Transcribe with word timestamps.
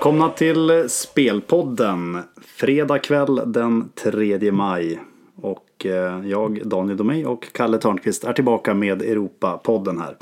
Välkomna 0.00 0.28
till 0.28 0.84
Spelpodden. 0.88 2.18
Fredag 2.42 2.98
kväll 2.98 3.40
den 3.46 3.88
3 3.94 4.52
maj. 4.52 5.00
Och 5.42 5.86
eh, 5.86 6.28
jag, 6.28 6.60
Daniel 6.64 6.96
Domeij 6.96 7.26
och 7.26 7.52
Kalle 7.52 7.78
Törnqvist 7.78 8.24
är 8.24 8.32
tillbaka 8.32 8.74
med 8.74 9.02
Europapodden 9.02 9.98
här. 9.98 10.16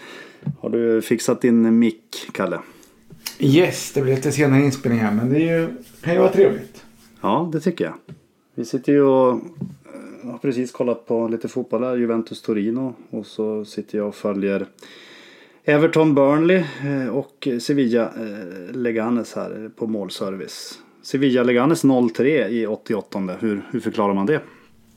Har 0.60 0.70
du 0.70 1.02
fixat 1.02 1.40
din 1.40 1.78
mick, 1.78 2.30
Kalle? 2.32 2.60
Yes, 3.38 3.92
det 3.92 4.02
blir 4.02 4.14
lite 4.14 4.32
senare 4.32 4.62
inspelning 4.62 5.00
här 5.00 5.14
men 5.14 5.30
det 5.30 5.36
är 5.36 5.58
ju, 5.60 5.68
kan 6.00 6.12
ju 6.14 6.18
vara 6.20 6.32
trevligt. 6.32 6.84
Ja, 7.20 7.50
det 7.52 7.60
tycker 7.60 7.84
jag. 7.84 7.94
Vi 8.54 8.64
sitter 8.64 8.92
ju 8.92 9.02
och 9.02 9.32
eh, 9.32 10.30
har 10.30 10.38
precis 10.38 10.72
kollat 10.72 11.06
på 11.06 11.28
lite 11.28 11.48
fotboll 11.48 11.84
här, 11.84 11.96
Juventus 11.96 12.42
Torino. 12.42 12.94
Och 13.10 13.26
så 13.26 13.64
sitter 13.64 13.98
jag 13.98 14.08
och 14.08 14.14
följer 14.14 14.66
Everton 15.64 16.14
Burnley 16.14 16.64
eh, 16.84 17.08
och 17.08 17.48
Sevilla 17.60 18.02
eh, 18.02 18.76
Leganes 18.76 19.34
här 19.34 19.70
på 19.76 19.86
målservice. 19.86 20.78
Sevilla 21.02 21.42
Leganes 21.42 21.84
0-3 21.84 22.48
i 22.48 22.66
88. 22.66 23.18
Hur, 23.40 23.62
hur 23.70 23.80
förklarar 23.80 24.14
man 24.14 24.26
det? 24.26 24.40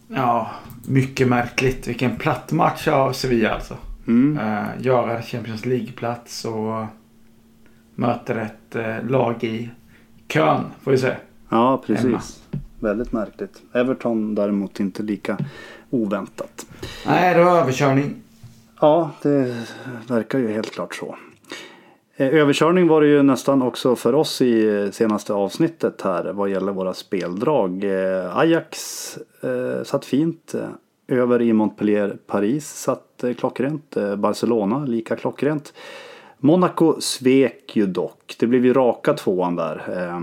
Ja, 0.07 0.51
mycket 0.87 1.27
märkligt. 1.27 1.87
Vilken 1.87 2.15
platt 2.15 2.51
match 2.51 2.87
av 2.87 3.13
Sevilla 3.13 3.49
alltså. 3.49 3.77
Mm. 4.07 4.37
Uh, 4.37 4.81
jagar 4.81 5.21
Champions 5.21 5.65
League-plats 5.65 6.45
och 6.45 6.85
möter 7.95 8.35
ett 8.35 8.75
uh, 8.75 9.09
lag 9.09 9.43
i 9.43 9.69
kön, 10.27 10.63
får 10.81 10.91
vi 10.91 10.97
säga. 10.97 11.17
Ja, 11.49 11.83
precis. 11.85 12.05
Hemma. 12.05 12.21
Väldigt 12.79 13.11
märkligt. 13.11 13.61
Everton 13.73 14.35
däremot 14.35 14.79
inte 14.79 15.03
lika 15.03 15.37
oväntat. 15.89 16.65
Nej, 17.05 17.35
det 17.35 17.43
var 17.43 17.57
överkörning. 17.57 18.15
Ja, 18.81 19.11
det 19.21 19.55
verkar 20.07 20.39
ju 20.39 20.51
helt 20.51 20.71
klart 20.71 20.95
så. 20.95 21.15
Eh, 22.15 22.27
Överkörning 22.27 22.87
var 22.87 23.01
det 23.01 23.07
ju 23.07 23.23
nästan 23.23 23.61
också 23.61 23.95
för 23.95 24.15
oss 24.15 24.41
i 24.41 24.89
senaste 24.93 25.33
avsnittet 25.33 26.01
här 26.01 26.33
vad 26.33 26.49
gäller 26.49 26.71
våra 26.71 26.93
speldrag. 26.93 27.85
Ajax 28.33 29.17
eh, 29.43 29.83
satt 29.83 30.05
fint. 30.05 30.55
Över 31.11 31.41
i 31.41 31.53
Montpellier 31.53 32.17
Paris 32.27 32.69
satt 32.69 33.23
eh, 33.23 33.33
klockrent. 33.33 33.97
Eh, 33.97 34.15
Barcelona 34.15 34.85
lika 34.85 35.15
klockrent. 35.15 35.73
Monaco 36.37 37.01
svek 37.01 37.75
ju 37.75 37.85
dock. 37.85 38.35
Det 38.39 38.47
blev 38.47 38.65
ju 38.65 38.73
raka 38.73 39.13
tvåan 39.13 39.55
där. 39.55 39.83
Eh, 39.97 40.19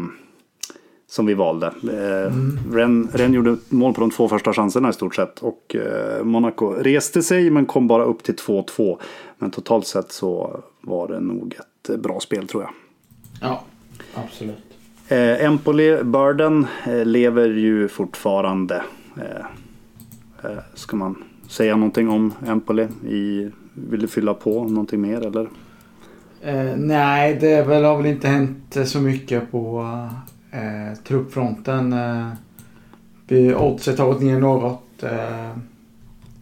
som 1.06 1.27
vi 1.27 1.34
valde. 1.34 1.67
Eh, 1.67 2.33
Ren, 2.72 3.08
Ren 3.12 3.33
gjorde 3.33 3.56
mål 3.69 3.95
på 3.95 4.00
de 4.00 4.11
två 4.11 4.28
första 4.28 4.53
chanserna 4.53 4.89
i 4.89 4.92
stort 4.92 5.14
sett. 5.14 5.39
Och 5.39 5.77
eh, 5.77 6.25
Monaco 6.25 6.70
reste 6.70 7.23
sig 7.23 7.50
men 7.50 7.67
kom 7.67 7.86
bara 7.86 8.05
upp 8.05 8.23
till 8.23 8.34
2-2. 8.34 8.98
Men 9.39 9.50
totalt 9.50 9.86
sett 9.86 10.12
så 10.12 10.61
var 10.80 11.08
det 11.08 11.20
nog 11.20 11.55
ett 11.58 12.00
bra 12.00 12.20
spel 12.20 12.48
tror 12.48 12.62
jag. 12.62 12.73
Ja, 13.41 13.64
absolut. 14.14 14.64
Eh, 15.08 15.45
Empoli 15.45 16.02
Burden 16.02 16.67
lever 17.05 17.48
ju 17.48 17.89
fortfarande. 17.89 18.83
Eh, 20.44 20.58
ska 20.75 20.97
man 20.97 21.25
säga 21.48 21.77
någonting 21.77 22.08
om 22.08 22.33
Empoli? 22.47 22.83
I, 23.08 23.50
vill 23.75 24.00
du 24.00 24.08
fylla 24.08 24.34
på 24.34 24.64
någonting 24.64 25.00
mer 25.00 25.27
eller? 25.27 25.48
Eh, 26.42 26.77
nej, 26.77 27.39
det 27.41 27.62
väl, 27.62 27.84
har 27.84 27.97
väl 27.97 28.06
inte 28.06 28.28
hänt 28.28 28.77
så 28.84 29.00
mycket 29.00 29.50
på 29.50 29.80
eh, 30.50 30.98
truppfronten. 31.05 31.92
Eh, 31.92 32.29
vi- 33.29 33.55
oddset 33.55 33.98
har 33.98 34.07
gått 34.07 34.23
ner 34.23 34.40
något. 34.40 35.02
Eh, 35.02 35.51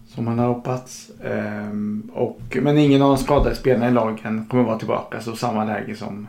som 0.09 0.25
man 0.25 0.39
har 0.39 0.47
hoppats. 0.49 1.11
Eh, 1.21 1.71
och, 2.13 2.57
men 2.63 2.79
ingen 2.79 3.03
av 3.03 3.09
de 3.09 3.19
skadade 3.19 3.55
spelarna 3.55 3.89
i 3.89 3.93
lagen 3.93 4.47
kommer 4.51 4.63
vara 4.65 4.79
tillbaka. 4.79 5.21
Så 5.21 5.37
samma 5.37 5.65
läge 5.65 5.95
som 5.97 6.29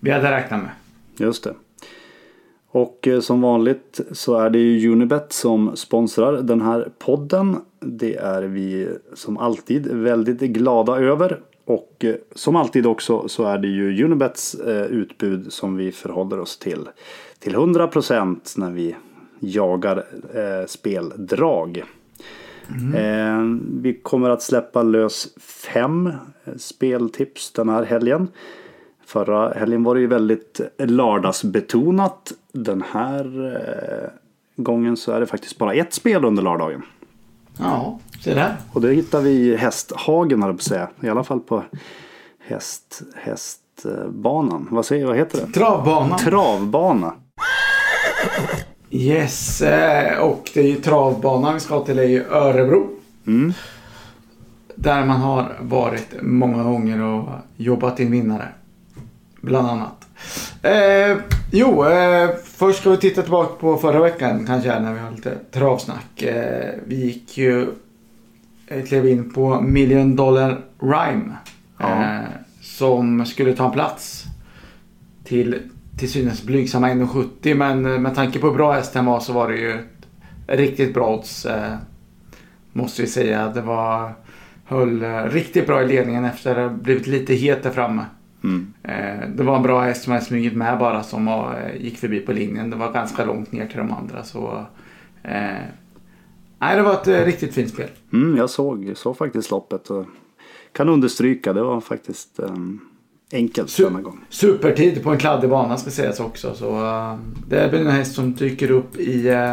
vi 0.00 0.10
hade 0.10 0.30
räknat 0.30 0.62
med. 0.62 0.70
Just 1.16 1.44
det. 1.44 1.54
Och 2.72 3.08
eh, 3.08 3.20
som 3.20 3.40
vanligt 3.40 4.00
så 4.12 4.34
är 4.34 4.50
det 4.50 4.58
ju 4.58 4.92
Unibet 4.92 5.32
som 5.32 5.76
sponsrar 5.76 6.32
den 6.32 6.60
här 6.60 6.88
podden. 6.98 7.56
Det 7.80 8.14
är 8.14 8.42
vi 8.42 8.88
som 9.14 9.38
alltid 9.38 9.86
väldigt 9.86 10.40
glada 10.40 10.96
över. 10.96 11.40
Och 11.64 12.04
eh, 12.04 12.14
som 12.34 12.56
alltid 12.56 12.86
också 12.86 13.28
så 13.28 13.44
är 13.44 13.58
det 13.58 13.68
ju 13.68 14.04
Unibets 14.04 14.54
eh, 14.54 14.84
utbud 14.84 15.52
som 15.52 15.76
vi 15.76 15.92
förhåller 15.92 16.40
oss 16.40 16.58
till. 16.58 16.88
Till 17.38 17.54
100% 17.54 18.58
när 18.58 18.70
vi 18.70 18.96
jagar 19.40 20.04
speldrag. 20.66 21.84
Eh, 22.94 23.42
vi 23.82 23.94
kommer 24.02 24.30
att 24.30 24.42
släppa 24.42 24.82
lös 24.82 25.28
fem 25.40 26.12
speltips 26.56 27.52
den 27.52 27.68
här 27.68 27.82
helgen. 27.84 28.28
Förra 29.10 29.52
helgen 29.52 29.82
var 29.82 29.94
det 29.94 30.00
ju 30.00 30.06
väldigt 30.06 30.60
lördagsbetonat. 30.78 32.32
Den 32.52 32.84
här 32.92 33.54
eh, 33.56 34.10
gången 34.56 34.96
så 34.96 35.12
är 35.12 35.20
det 35.20 35.26
faktiskt 35.26 35.58
bara 35.58 35.74
ett 35.74 35.94
spel 35.94 36.24
under 36.24 36.42
lördagen. 36.42 36.82
Ja, 37.58 37.98
se 38.20 38.34
där. 38.34 38.56
Och 38.72 38.80
det 38.80 38.92
hittar 38.92 39.20
vi 39.20 39.30
i 39.30 39.56
hästhagen 39.56 40.42
höll 40.42 40.54
på 40.54 40.62
säga. 40.62 40.88
I 41.00 41.08
alla 41.08 41.24
fall 41.24 41.40
på 41.40 41.62
häst, 42.38 43.02
hästbanan. 43.14 44.68
Vad, 44.70 44.86
säger, 44.86 45.06
vad 45.06 45.16
heter 45.16 45.46
det? 45.46 45.52
Travbanan. 45.52 46.18
Travbana. 46.18 47.14
Yes, 48.90 49.62
eh, 49.62 50.18
och 50.18 50.50
det 50.54 50.60
är 50.60 50.68
ju 50.68 50.80
travbanan 50.80 51.54
vi 51.54 51.60
ska 51.60 51.84
till 51.84 51.98
är 51.98 52.04
ju 52.04 52.24
Örebro. 52.24 52.88
Mm. 53.26 53.52
Där 54.74 55.04
man 55.04 55.20
har 55.20 55.56
varit 55.60 56.14
många 56.22 56.62
gånger 56.62 57.02
och 57.02 57.28
jobbat 57.56 58.00
in 58.00 58.10
vinnare. 58.10 58.48
Bland 59.40 59.68
annat. 59.68 60.06
Eh, 60.62 61.16
jo, 61.50 61.86
eh, 61.86 62.30
först 62.44 62.80
ska 62.80 62.90
vi 62.90 62.96
titta 62.96 63.22
tillbaka 63.22 63.54
på 63.60 63.76
förra 63.76 64.00
veckan 64.00 64.46
kanske 64.46 64.80
när 64.80 64.92
vi 64.94 65.00
har 65.00 65.10
lite 65.10 65.38
travsnack. 65.50 66.22
Eh, 66.22 66.74
vi 66.86 66.96
gick 66.96 67.38
ju, 67.38 67.68
eh, 68.66 68.84
klev 68.84 69.08
in 69.08 69.32
på 69.32 69.60
Million 69.60 70.16
Dollar 70.16 70.60
Rhyme. 70.80 71.36
Ja. 71.78 72.04
Eh, 72.04 72.28
som 72.60 73.26
skulle 73.26 73.56
ta 73.56 73.64
en 73.66 73.72
plats 73.72 74.24
till 75.24 75.58
till 75.98 76.10
synes 76.10 76.42
blygsamma 76.42 76.88
1,70 76.90 77.54
men 77.54 77.86
eh, 77.86 77.98
med 77.98 78.14
tanke 78.14 78.38
på 78.38 78.46
hur 78.46 78.54
bra 78.54 78.72
hästen 78.72 79.04
var 79.04 79.20
så 79.20 79.32
var 79.32 79.48
det 79.48 79.56
ju 79.56 79.78
riktigt 80.46 80.94
bra 80.94 81.14
odds. 81.14 81.46
Måste 82.72 83.02
vi 83.02 83.08
säga. 83.08 83.48
Det 83.48 83.60
var 83.60 84.12
höll 84.64 85.02
riktigt 85.30 85.66
bra 85.66 85.82
i 85.82 85.86
ledningen 85.86 86.24
efter 86.24 86.56
att 86.56 86.70
ha 86.70 86.78
blivit 86.78 87.06
lite 87.06 87.34
het 87.34 87.62
där 87.62 87.70
framme. 87.70 88.04
Mm. 88.44 88.72
Eh, 88.82 89.28
det 89.36 89.42
var 89.42 89.56
en 89.56 89.62
bra 89.62 89.80
häst 89.80 90.02
som 90.04 90.12
hade 90.12 90.24
smugit 90.24 90.56
med 90.56 90.78
bara 90.78 91.02
som 91.02 91.28
eh, 91.28 91.76
gick 91.78 91.98
förbi 91.98 92.20
på 92.20 92.32
linjen. 92.32 92.70
Det 92.70 92.76
var 92.76 92.92
ganska 92.92 93.24
långt 93.24 93.52
ner 93.52 93.66
till 93.66 93.78
de 93.78 93.92
andra 93.92 94.24
så 94.24 94.64
eh, 95.22 95.64
Nej, 96.58 96.76
det 96.76 96.82
var 96.82 96.92
ett 96.92 97.08
eh, 97.08 97.24
riktigt 97.24 97.54
fint 97.54 97.70
spel. 97.70 97.88
Mm, 98.12 98.36
jag 98.36 98.50
såg, 98.50 98.92
såg 98.96 99.16
faktiskt 99.16 99.50
loppet. 99.50 99.90
Och 99.90 100.06
kan 100.72 100.88
understryka, 100.88 101.52
det 101.52 101.62
var 101.62 101.80
faktiskt 101.80 102.28
um, 102.36 102.80
enkelt 103.32 103.68
Su- 103.68 103.84
denna 103.84 104.00
gång. 104.00 104.20
Supertid 104.28 105.02
på 105.02 105.10
en 105.10 105.18
kladdig 105.18 105.50
bana 105.50 105.76
ska 105.76 105.90
sägas 105.90 106.20
också. 106.20 106.54
Så, 106.54 106.86
eh, 106.86 107.16
det 107.48 107.70
blir 107.70 107.80
en 107.80 107.90
häst 107.90 108.14
som 108.14 108.34
dyker 108.34 108.70
upp 108.70 108.96
i 108.96 109.28
eh, 109.28 109.52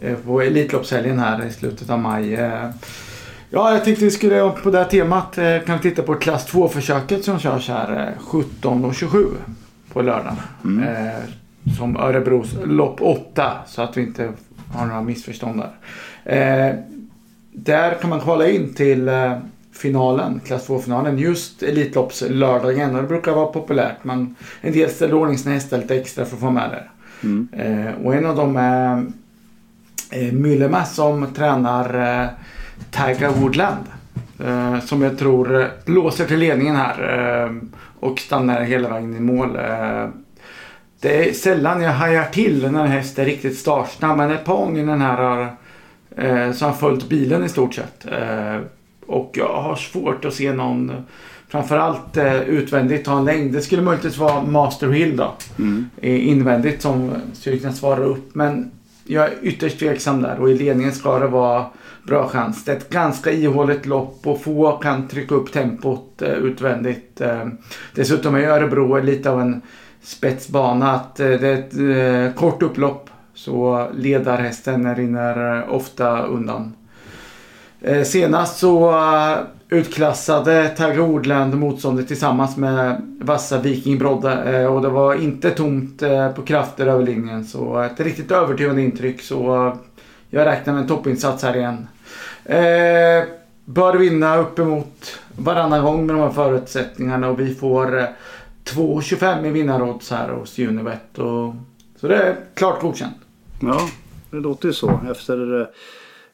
eh, 0.00 0.16
på 0.26 0.40
Elitloppshelgen 0.40 1.18
här 1.18 1.46
i 1.46 1.52
slutet 1.52 1.90
av 1.90 1.98
maj. 1.98 2.38
Eh, 3.50 3.58
ja, 3.58 3.72
jag 3.72 3.84
tänkte 3.84 4.04
vi 4.04 4.10
skulle 4.10 4.50
på 4.62 4.70
det 4.70 4.78
här 4.78 4.84
temat 4.84 5.38
eh, 5.38 5.60
kan 5.66 5.78
vi 5.78 5.90
titta 5.90 6.02
på 6.02 6.14
klass 6.14 6.52
2-försöket 6.52 7.24
som 7.24 7.38
körs 7.38 7.68
här 7.68 8.14
eh, 8.16 8.22
17 8.22 8.84
och 8.84 8.94
27 8.94 9.26
på 9.92 10.02
lördagen. 10.02 10.36
Eh, 10.64 11.74
som 11.78 11.96
Örebros 11.96 12.56
lopp 12.64 13.02
8 13.02 13.52
så 13.66 13.82
att 13.82 13.96
vi 13.96 14.02
inte 14.02 14.32
har 14.72 14.86
några 14.86 15.02
missförstånd 15.02 15.62
där. 15.62 15.72
Eh, 16.24 16.74
där 17.52 17.94
kan 17.94 18.10
man 18.10 18.20
kvala 18.20 18.48
in 18.48 18.74
till 18.74 19.08
eh, 19.08 19.38
finalen, 19.72 20.40
klass 20.46 20.68
2-finalen, 20.68 21.18
just 21.18 21.62
Elitloppslördagen. 21.62 22.94
Och 22.94 23.02
det 23.02 23.08
brukar 23.08 23.32
vara 23.32 23.46
populärt. 23.46 23.96
Men 24.04 24.34
en 24.60 24.72
del 24.72 24.90
ställer 24.90 25.14
ordning 25.14 25.38
sina 25.38 25.54
hästar 25.54 25.78
lite 25.78 25.96
extra 25.96 26.24
för 26.24 26.36
att 26.36 26.40
få 26.40 26.50
med 26.50 26.70
det. 26.70 26.82
Mm. 27.22 27.48
Eh, 27.52 28.06
och 28.06 28.14
en 28.14 28.26
av 28.26 28.36
dem 28.36 28.56
är 28.56 29.06
eh, 30.10 30.32
Müllema 30.32 30.84
som 30.84 31.26
tränar 31.34 32.22
eh, 32.22 32.28
Tiger 32.90 33.28
Woodland. 33.28 33.84
Eh, 34.44 34.80
som 34.80 35.02
jag 35.02 35.18
tror 35.18 35.60
eh, 35.60 35.66
låser 35.86 36.24
till 36.24 36.38
ledningen 36.38 36.76
här 36.76 37.44
eh, 37.44 37.52
och 38.00 38.18
stannar 38.18 38.60
hela 38.62 38.88
vägen 38.88 39.16
i 39.16 39.20
mål. 39.20 39.56
Eh, 39.56 40.08
det 41.00 41.28
är 41.28 41.32
sällan 41.32 41.82
jag 41.82 41.92
hajar 41.92 42.24
till 42.24 42.70
när 42.72 42.84
en 42.84 42.90
häst 42.90 43.18
är 43.18 43.24
riktigt 43.24 43.58
startsnabb 43.58 44.16
men 44.16 44.30
ett 44.30 44.44
par 44.44 44.56
gånger 44.56 44.86
den 44.86 45.00
här 45.00 45.16
har, 45.22 45.56
eh, 46.16 46.52
så 46.52 46.64
har 46.66 46.72
följt 46.72 47.08
bilen 47.08 47.44
i 47.44 47.48
stort 47.48 47.74
sett. 47.74 48.06
Eh, 48.06 48.60
Och 49.06 49.30
jag 49.34 49.62
har 49.62 49.76
svårt 49.76 50.24
att 50.24 50.34
se 50.34 50.52
någon 50.52 50.92
framförallt 51.48 52.16
eh, 52.16 52.40
utvändigt 52.40 53.06
ha 53.06 53.18
en 53.18 53.24
längd. 53.24 53.52
Det 53.52 53.60
skulle 53.60 53.82
möjligtvis 53.82 54.18
vara 54.18 54.42
Master 54.42 54.90
Hill 54.90 55.16
då. 55.16 55.34
Mm. 55.58 55.90
Invändigt 56.02 56.82
som 56.82 57.12
skulle 57.32 57.58
kunna 57.58 57.72
svara 57.72 58.04
upp. 58.04 58.34
Men 58.34 58.70
jag 59.04 59.24
är 59.24 59.32
ytterst 59.42 59.78
tveksam 59.78 60.22
där 60.22 60.38
och 60.40 60.50
i 60.50 60.54
ledningen 60.58 60.92
ska 60.92 61.18
det 61.18 61.26
vara 61.26 61.66
bra 62.06 62.28
chans. 62.28 62.64
Det 62.64 62.72
är 62.72 62.76
ett 62.76 62.90
ganska 62.90 63.32
ihåligt 63.32 63.86
lopp 63.86 64.26
och 64.26 64.42
få 64.42 64.72
kan 64.72 65.08
trycka 65.08 65.34
upp 65.34 65.52
tempot 65.52 66.22
eh, 66.22 66.32
utvändigt. 66.32 67.20
Eh, 67.20 67.46
dessutom 67.94 68.34
är 68.34 68.48
Örebro 68.48 69.00
lite 69.00 69.30
av 69.30 69.40
en 69.40 69.62
spetsbana. 70.02 70.92
Att, 70.92 71.20
eh, 71.20 71.28
det 71.28 71.48
är 71.48 71.54
ett 71.54 71.74
eh, 71.74 72.38
kort 72.40 72.62
upplopp 72.62 73.10
så 73.34 73.88
ledarhästen 73.94 74.94
rinner 74.94 75.58
eh, 75.58 75.74
ofta 75.74 76.26
undan. 76.26 76.72
Eh, 77.80 78.02
senast 78.02 78.58
så 78.58 78.90
eh, 78.90 79.38
utklassade 79.68 80.68
Tagge 80.68 81.00
Ordland 81.00 81.54
motståndet 81.54 82.08
tillsammans 82.08 82.56
med 82.56 83.02
vassa 83.20 83.60
Viking 83.60 83.98
Brodde 83.98 84.60
eh, 84.60 84.66
och 84.66 84.82
det 84.82 84.88
var 84.88 85.14
inte 85.14 85.50
tomt 85.50 86.02
eh, 86.02 86.28
på 86.28 86.42
krafter 86.42 86.86
över 86.86 87.04
linjen. 87.04 87.44
Så 87.44 87.80
ett 87.80 88.00
riktigt 88.00 88.30
övertygande 88.30 88.82
intryck. 88.82 89.22
Så 89.22 89.66
eh, 89.66 89.74
jag 90.30 90.46
räknar 90.46 90.72
med 90.74 90.82
en 90.82 90.88
toppinsats 90.88 91.42
här 91.42 91.56
igen. 91.56 91.88
Eh, 92.48 93.24
bör 93.64 93.94
vinna 93.94 94.36
uppemot 94.36 95.18
varannan 95.36 95.84
gång 95.84 96.06
med 96.06 96.16
de 96.16 96.22
här 96.22 96.30
förutsättningarna 96.30 97.28
och 97.28 97.40
vi 97.40 97.54
får 97.54 97.98
eh, 97.98 98.06
2,25 98.64 99.46
i 99.46 99.50
vinnarodds 99.50 100.10
här 100.10 100.28
hos 100.28 100.58
Unibet. 100.58 101.18
Och, 101.18 101.54
så 102.00 102.08
det 102.08 102.16
är 102.16 102.36
klart 102.54 102.80
godkänt. 102.80 103.16
Ja, 103.60 103.80
det 104.30 104.36
låter 104.36 104.68
ju 104.68 104.74
så. 104.74 105.00
Efter 105.10 105.60
eh, 105.60 105.66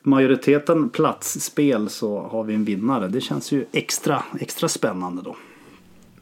majoriteten 0.03 0.89
platsspel 0.89 1.89
så 1.89 2.21
har 2.21 2.45
vi 2.45 2.55
en 2.55 2.65
vinnare. 2.65 3.09
Det 3.09 3.21
känns 3.21 3.53
ju 3.53 3.65
extra, 3.73 4.23
extra 4.41 4.69
spännande 4.69 5.23
då. 5.23 5.37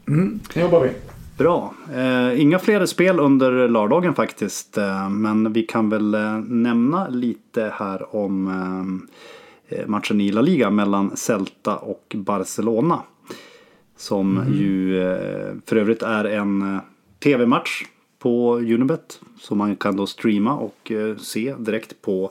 Mm, 0.08 0.40
det 0.54 0.60
jobbar 0.60 0.80
vi. 0.80 0.90
Bra. 1.38 1.74
Eh, 1.94 2.40
inga 2.40 2.58
fler 2.58 2.86
spel 2.86 3.20
under 3.20 3.68
lördagen 3.68 4.14
faktiskt. 4.14 4.78
Eh, 4.78 5.08
men 5.08 5.52
vi 5.52 5.62
kan 5.62 5.90
väl 5.90 6.14
eh, 6.14 6.38
nämna 6.38 7.08
lite 7.08 7.72
här 7.74 8.16
om 8.16 8.48
eh, 8.48 9.16
matchen 9.86 10.20
i 10.20 10.32
La 10.32 10.40
Liga 10.40 10.70
mellan 10.70 11.16
Celta 11.16 11.76
och 11.76 12.14
Barcelona. 12.16 13.02
Som 13.96 14.44
ju 14.54 15.02
eh, 15.02 15.54
för 15.66 15.76
övrigt 15.76 16.02
är 16.02 16.24
en 16.24 16.74
eh, 16.74 16.80
tv-match 17.22 17.84
på 18.18 18.56
Unibet. 18.56 19.20
Som 19.40 19.58
man 19.58 19.76
kan 19.76 19.96
då 19.96 20.06
streama 20.06 20.54
och 20.54 20.92
eh, 20.92 21.16
se 21.16 21.54
direkt 21.58 22.02
på 22.02 22.30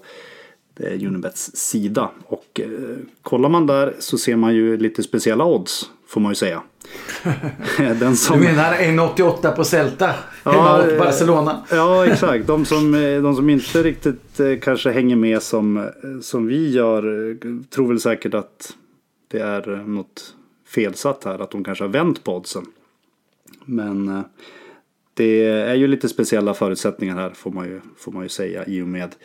eh, 0.80 1.08
Unibets 1.08 1.56
sida. 1.56 2.10
Och 2.26 2.62
eh, 2.64 2.98
kollar 3.22 3.50
man 3.50 3.68
där 3.68 3.96
så 4.00 4.18
ser 4.18 4.36
man 4.36 4.56
ju 4.56 4.78
lite 4.78 5.04
speciella 5.04 5.46
odds 5.46 5.90
får 6.08 6.22
man 6.22 6.32
ju 6.32 6.36
säga. 6.36 6.62
Den 8.00 8.16
som... 8.16 8.40
Du 8.40 8.46
menar 8.46 8.74
1,88 8.74 9.56
på 9.56 9.64
Celta? 9.64 10.16
Hemma 10.44 10.78
mot 10.78 10.92
eh, 10.92 10.98
Barcelona? 10.98 11.64
Ja, 11.72 12.08
exakt. 12.08 12.48
De 12.48 12.66
som, 12.66 12.94
eh, 12.94 13.22
de 13.22 13.36
som 13.36 13.50
inte 13.50 13.84
riktigt 13.84 14.40
eh, 14.40 14.60
kanske 14.62 14.92
hänger 14.92 15.16
med 15.16 15.42
som, 15.42 15.90
som 16.22 16.48
vi 16.48 16.70
gör 16.70 17.02
tror 17.70 17.88
väl 17.88 18.00
säkert 18.00 18.34
att 18.34 18.74
det 19.28 19.40
är 19.40 19.84
något 19.88 20.36
felsatt 20.68 21.24
här. 21.24 21.40
Att 21.40 21.52
de 21.52 21.64
kanske 21.64 21.84
har 21.84 21.90
vänt 21.90 22.24
på 22.24 22.36
oddsen. 22.36 22.66
Men 23.66 24.24
det 25.14 25.46
är 25.46 25.76
ju 25.76 25.88
lite 25.88 26.10
speciella 26.10 26.54
förutsättningar 26.54 27.16
här 27.16 27.30
får 27.30 27.52
man 27.52 27.66
ju, 27.66 27.82
får 27.98 28.12
man 28.12 28.24
ju 28.24 28.30
säga 28.30 28.66
i 28.66 28.82
och 28.82 28.88
med 28.88 29.16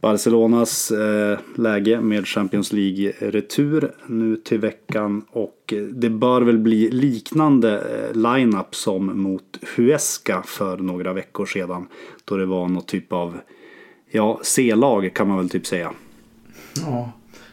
Barcelonas 0.00 0.90
eh, 0.90 1.38
läge 1.54 2.00
med 2.00 2.26
Champions 2.26 2.72
League-retur 2.72 3.92
nu 4.06 4.36
till 4.36 4.58
veckan. 4.60 5.24
Och 5.30 5.72
eh, 5.72 5.82
det 5.82 6.10
bör 6.10 6.42
väl 6.42 6.58
bli 6.58 6.90
liknande 6.90 7.78
eh, 7.80 8.16
line-up 8.16 8.74
som 8.74 9.22
mot 9.22 9.58
Huesca 9.76 10.42
för 10.46 10.76
några 10.76 11.12
veckor 11.12 11.46
sedan. 11.46 11.86
Då 12.24 12.36
det 12.36 12.46
var 12.46 12.68
något 12.68 12.88
typ 12.88 13.12
av 13.12 13.38
ja, 14.10 14.40
C-lag 14.42 15.10
kan 15.14 15.28
man 15.28 15.36
väl 15.38 15.48
typ 15.50 15.66
säga. 15.66 15.92
Ja, 16.86 17.12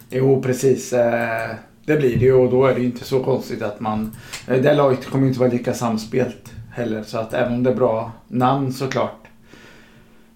jo 0.09 0.41
precis. 0.41 0.93
Eh, 0.93 1.55
Det 1.85 1.97
blir 1.97 2.15
det 2.19 2.25
ju 2.25 2.33
och 2.33 2.51
då 2.51 2.65
är 2.65 2.75
det 2.75 2.83
inte 2.83 3.05
så 3.05 3.23
konstigt 3.23 3.61
att 3.61 3.79
man... 3.79 4.11
eh, 4.47 4.61
Det 4.61 4.73
laget 4.73 5.05
kommer 5.05 5.27
inte 5.27 5.39
vara 5.39 5.49
lika 5.49 5.73
samspelt 5.73 6.51
heller. 6.71 7.03
Så 7.03 7.17
att 7.17 7.33
även 7.33 7.53
om 7.53 7.63
det 7.63 7.69
är 7.69 7.75
bra 7.75 8.11
namn 8.27 8.73
såklart 8.73 9.22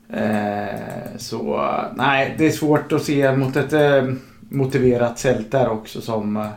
eh, 0.09 1.17
Så 1.17 1.71
nej, 1.95 2.35
det 2.37 2.47
är 2.47 2.51
svårt 2.51 2.91
att 2.91 3.03
se 3.03 3.35
mot 3.35 3.55
ett 3.55 3.73
eh, 3.73 4.03
motiverat 4.49 5.19
Celta 5.19 5.59
där 5.59 5.69
också 5.69 6.01
som 6.01 6.37
eh, 6.37 6.47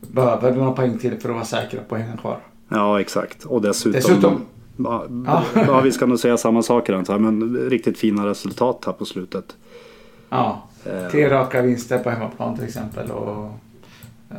behöver 0.00 0.52
några 0.52 0.72
poäng 0.72 0.98
till 0.98 1.20
för 1.20 1.28
att 1.28 1.34
vara 1.34 1.44
säkra 1.44 1.80
på 1.88 1.94
att 1.94 2.00
hänga 2.00 2.16
kvar. 2.16 2.38
Ja, 2.68 3.00
exakt. 3.00 3.44
Och 3.44 3.62
dessutom... 3.62 3.92
Dessutom- 4.00 4.40
Ja, 4.76 5.04
Ja. 5.26 5.42
ja, 5.66 5.80
vi 5.80 5.92
ska 5.92 6.06
nog 6.06 6.18
säga 6.18 6.36
samma 6.36 6.62
saker 6.62 6.92
antar 6.92 7.14
jag. 7.14 7.20
Men 7.20 7.56
riktigt 7.70 7.98
fina 7.98 8.26
resultat 8.26 8.82
här 8.86 8.92
på 8.92 9.04
slutet. 9.04 9.56
Ja, 10.30 10.62
Eh, 10.86 11.10
tre 11.10 11.30
raka 11.30 11.62
vinster 11.62 11.98
på 11.98 12.10
hemmaplan 12.10 12.54
till 12.56 12.64
exempel. 12.64 13.10
Och, 13.10 13.44
eh, 14.30 14.36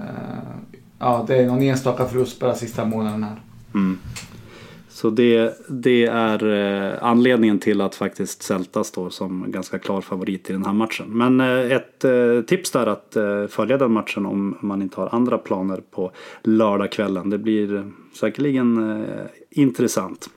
ja, 1.00 1.26
det 1.28 1.36
är 1.38 1.46
någon 1.48 1.62
enstaka 1.62 2.06
förlust 2.06 2.40
bara 2.40 2.56
sista 2.56 2.86
månaden 2.86 3.24
här. 3.24 3.36
Mm. 3.74 4.00
Så 4.96 5.10
det, 5.10 5.54
det 5.70 6.06
är 6.06 6.48
eh, 6.94 7.04
anledningen 7.04 7.60
till 7.60 7.82
att 7.82 7.96
faktiskt 7.96 8.44
Celta 8.44 8.84
står 8.84 9.10
som 9.10 9.52
ganska 9.52 9.80
klar 9.80 10.02
favorit 10.02 10.50
i 10.50 10.54
den 10.54 10.66
här 10.66 10.74
matchen. 10.74 11.06
Men 11.10 11.42
eh, 11.42 11.72
ett 11.72 12.04
eh, 12.04 12.42
tips 12.48 12.72
där 12.72 12.88
att 12.88 13.16
eh, 13.16 13.48
följa 13.50 13.78
den 13.78 13.92
matchen 13.92 14.26
om 14.26 14.58
man 14.62 14.82
inte 14.82 15.02
har 15.02 15.10
andra 15.16 15.38
planer 15.38 15.82
på 15.92 16.12
lördagskvällen. 16.44 17.30
Det 17.30 17.38
blir 17.38 17.92
säkerligen 18.20 19.00
eh, 19.02 19.26
intressant. 19.50 20.30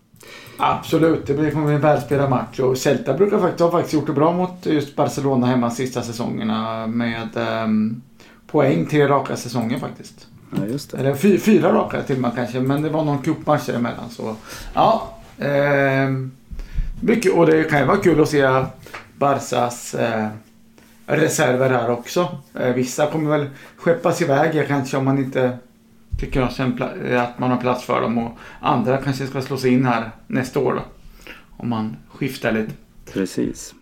Absolut, 0.57 1.27
det 1.27 1.35
blir- 1.35 1.57
en 1.57 1.81
välspelad 1.81 2.31
match. 2.31 2.61
Och 2.61 2.79
Celta 2.79 3.15
brukar 3.15 3.39
faktiskt, 3.39 3.61
har 3.61 3.71
faktiskt 3.71 3.95
gjort 3.95 4.07
det 4.07 4.13
bra 4.13 4.33
mot 4.33 4.67
just 4.67 4.97
Barcelona 4.97 5.47
hemma 5.47 5.71
sista 5.71 6.03
säsongerna 6.03 6.87
med 6.87 7.29
ehm, 7.37 8.03
poäng 8.47 8.87
tre 8.87 9.09
raka 9.09 9.37
säsonger 9.37 9.79
faktiskt. 9.79 10.29
Ja, 10.57 10.67
just 10.67 10.91
det. 10.91 10.99
Eller 10.99 11.15
fy, 11.15 11.39
fyra 11.39 11.73
raka 11.73 12.03
till 12.03 12.17
och 12.17 12.23
med 12.23 12.33
kanske, 12.35 12.61
men 12.61 12.83
det 12.83 12.89
var 12.89 13.05
någon 13.05 13.23
cupmatch 13.23 13.67
däremellan. 13.67 14.11
Så 14.11 14.37
ja, 14.75 15.19
ehm, 15.39 16.31
mycket, 17.01 17.33
och 17.33 17.47
det 17.47 17.65
kan 17.65 17.79
ju 17.81 17.85
vara 17.87 17.97
kul 17.97 18.21
att 18.21 18.29
se 18.29 18.65
Barsas 19.19 19.95
eh, 19.95 20.29
reserver 21.07 21.71
här 21.71 21.91
också. 21.91 22.39
Eh, 22.55 22.75
vissa 22.75 23.11
kommer 23.11 23.31
väl 23.39 23.47
skeppas 23.77 24.23
iväg 24.23 24.67
kanske 24.69 24.97
om 24.97 25.05
man 25.05 25.19
inte 25.19 25.59
tycker 26.19 26.43
att 26.43 26.57
pla- 26.59 27.17
att 27.17 27.39
man 27.39 27.51
har 27.51 27.59
plats 27.59 27.85
för 27.85 28.01
dem. 28.01 28.19
Och 28.19 28.39
andra 28.61 28.97
kanske 28.97 29.27
ska 29.27 29.43
slå 29.43 29.57
sig 29.57 29.73
in 29.73 29.87
här 29.87 30.11
nästa 30.27 30.61
år 30.61 30.75
då. 30.75 30.83
Om 31.57 31.69
man 31.69 31.97
skiftar 32.09 32.53
lite. 32.53 32.73
Precis. 33.13 33.75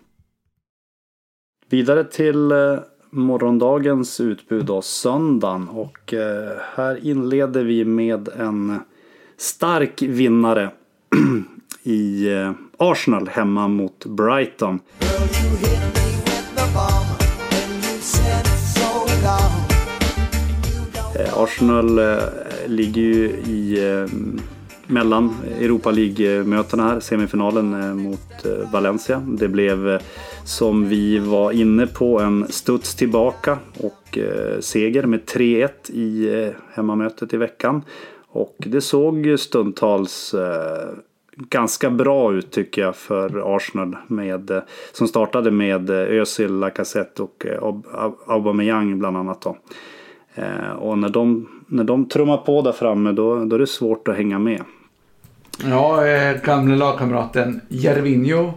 Vidare 1.69 2.03
till 2.03 2.51
eh, 2.51 2.79
morgondagens 3.09 4.19
utbud 4.19 4.65
då, 4.65 4.81
söndagen. 4.81 5.69
Och 5.69 6.13
eh, 6.13 6.51
här 6.75 7.05
inleder 7.05 7.63
vi 7.63 7.85
med 7.85 8.29
en 8.29 8.79
stark 9.37 10.01
vinnare 10.01 10.71
i 11.83 12.33
eh, 12.33 12.51
Arsenal 12.77 13.27
hemma 13.27 13.67
mot 13.67 14.05
Brighton. 14.05 14.79
Eh, 21.15 21.37
Arsenal 21.37 21.99
eh, 21.99 22.17
ligger 22.67 23.01
ju 23.01 23.25
i 23.29 23.89
eh, 23.89 24.05
mellan 24.87 25.33
Europa 25.59 25.91
League-mötena 25.91 26.83
här, 26.83 26.99
semifinalen 26.99 27.73
eh, 27.73 27.93
mot 27.93 28.45
eh, 28.45 28.71
Valencia. 28.71 29.19
Det 29.27 29.47
blev 29.47 29.89
eh, 29.89 30.01
som 30.45 30.89
vi 30.89 31.19
var 31.19 31.51
inne 31.51 31.87
på 31.87 32.19
en 32.19 32.47
studs 32.49 32.95
tillbaka 32.95 33.59
och 33.79 34.17
seger 34.59 35.03
med 35.03 35.19
3-1 35.25 35.91
i 35.91 36.51
hemmamötet 36.73 37.33
i 37.33 37.37
veckan. 37.37 37.81
Och 38.27 38.55
det 38.57 38.81
såg 38.81 39.25
ju 39.25 39.37
stundtals 39.37 40.35
ganska 41.35 41.89
bra 41.89 42.33
ut 42.33 42.51
tycker 42.51 42.81
jag 42.81 42.95
för 42.95 43.55
Arsenal. 43.55 43.97
Med, 44.07 44.61
som 44.91 45.07
startade 45.07 45.51
med 45.51 45.89
Özil, 45.89 46.53
Lacazette 46.53 47.23
och 47.23 47.45
Aubameyang 48.27 48.99
bland 48.99 49.17
annat. 49.17 49.41
Då. 49.41 49.57
Och 50.79 50.97
när 50.97 51.09
de, 51.09 51.49
när 51.67 51.83
de 51.83 52.09
trummar 52.09 52.37
på 52.37 52.61
där 52.61 52.71
framme 52.71 53.11
då, 53.11 53.45
då 53.45 53.55
är 53.55 53.59
det 53.59 53.67
svårt 53.67 54.07
att 54.07 54.17
hänga 54.17 54.39
med. 54.39 54.61
Ja, 55.63 56.07
eh, 56.07 56.41
gamla 56.43 56.75
lagkamraten 56.75 57.61
Jervinho 57.67 58.53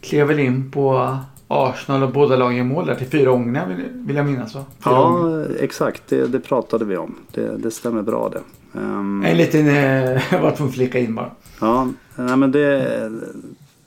klev 0.00 0.26
väl 0.26 0.38
in 0.38 0.70
på 0.70 1.16
Arsenal 1.48 2.02
och 2.02 2.12
båda 2.12 2.36
lagen 2.36 2.66
mål 2.68 2.86
där 2.86 2.94
till 2.94 3.06
fyra 3.06 3.30
gånger 3.30 3.66
vill, 4.06 4.16
jag 4.16 4.26
minnas 4.26 4.54
va? 4.54 4.64
Fyra. 4.84 4.94
Ja, 4.94 5.44
exakt. 5.60 6.02
Det, 6.08 6.26
det 6.26 6.40
pratade 6.40 6.84
vi 6.84 6.96
om. 6.96 7.14
Det, 7.32 7.56
det 7.56 7.70
stämmer 7.70 8.02
bra 8.02 8.28
det. 8.28 8.40
Ehm, 8.80 9.24
En 9.26 9.36
liten, 9.36 9.68
eh, 9.68 10.22
jag 10.32 10.40
var 10.40 10.50
tvungen 10.50 10.70
att 10.70 10.74
flika 10.74 10.98
in 10.98 11.14
bara. 11.14 11.30
ja, 11.60 11.88
nej, 12.16 12.36
men 12.36 12.52
det, 12.52 13.10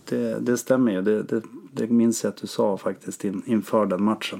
det, 0.09 0.39
det 0.39 0.57
stämmer 0.57 0.91
ju. 0.91 1.01
Det, 1.01 1.23
det, 1.23 1.41
det 1.71 1.89
minns 1.89 2.23
jag 2.23 2.31
att 2.31 2.41
du 2.41 2.47
sa 2.47 2.77
faktiskt 2.77 3.25
in, 3.25 3.41
inför 3.45 3.85
den 3.85 4.03
matchen. 4.03 4.39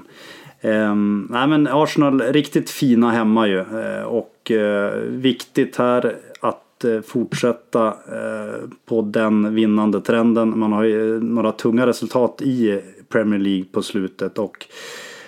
Ehm, 0.60 1.28
nej 1.30 1.46
men 1.48 1.66
Arsenal 1.70 2.20
riktigt 2.20 2.70
fina 2.70 3.10
hemma 3.10 3.46
ju. 3.46 3.58
Eh, 3.60 4.02
och 4.02 4.50
eh, 4.50 4.92
viktigt 5.08 5.76
här 5.76 6.16
att 6.40 6.62
Eh, 6.84 7.00
fortsätta 7.00 7.86
eh, 7.88 8.68
på 8.86 9.02
den 9.02 9.54
vinnande 9.54 10.00
trenden. 10.00 10.58
Man 10.58 10.72
har 10.72 10.84
ju 10.84 11.14
eh, 11.14 11.22
några 11.22 11.52
tunga 11.52 11.86
resultat 11.86 12.42
i 12.42 12.82
Premier 13.08 13.40
League 13.40 13.64
på 13.72 13.82
slutet. 13.82 14.38
Och 14.38 14.66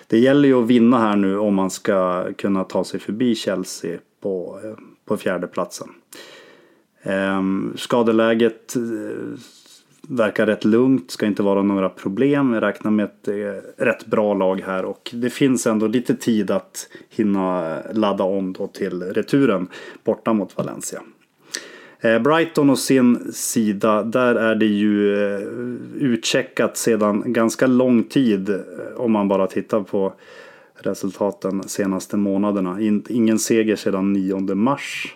det 0.06 0.18
gäller 0.18 0.48
ju 0.48 0.62
att 0.62 0.66
vinna 0.66 0.98
här 0.98 1.16
nu 1.16 1.38
om 1.38 1.54
man 1.54 1.70
ska 1.70 2.26
kunna 2.32 2.64
ta 2.64 2.84
sig 2.84 3.00
förbi 3.00 3.34
Chelsea 3.34 3.98
på, 4.20 4.60
på 5.04 5.16
fjärde 5.16 5.46
platsen. 5.46 5.88
Ehm, 7.02 7.72
skadeläget 7.76 8.74
verkar 10.08 10.46
rätt 10.46 10.64
lugnt, 10.64 11.10
ska 11.10 11.26
inte 11.26 11.42
vara 11.42 11.62
några 11.62 11.88
problem. 11.88 12.52
Jag 12.52 12.62
räknar 12.62 12.90
med 12.90 13.04
ett 13.04 13.28
rätt 13.76 14.06
bra 14.06 14.34
lag 14.34 14.60
här 14.60 14.84
och 14.84 15.10
det 15.12 15.30
finns 15.30 15.66
ändå 15.66 15.86
lite 15.86 16.14
tid 16.14 16.50
att 16.50 16.88
hinna 17.10 17.76
ladda 17.92 18.24
om 18.24 18.52
då 18.52 18.66
till 18.66 19.02
returen 19.02 19.68
borta 20.04 20.32
mot 20.32 20.56
Valencia. 20.56 21.02
Eh, 22.04 22.18
Brighton 22.18 22.70
och 22.70 22.78
sin 22.78 23.32
sida, 23.32 24.02
där 24.02 24.34
är 24.34 24.54
det 24.54 24.66
ju 24.66 25.24
eh, 25.34 25.40
utcheckat 25.98 26.76
sedan 26.76 27.22
ganska 27.26 27.66
lång 27.66 28.04
tid 28.04 28.48
eh, 28.50 28.60
om 28.96 29.12
man 29.12 29.28
bara 29.28 29.46
tittar 29.46 29.80
på 29.80 30.12
resultaten 30.74 31.62
senaste 31.68 32.16
månaderna. 32.16 32.80
Ingen 33.08 33.38
seger 33.38 33.76
sedan 33.76 34.12
9 34.12 34.54
mars. 34.54 35.14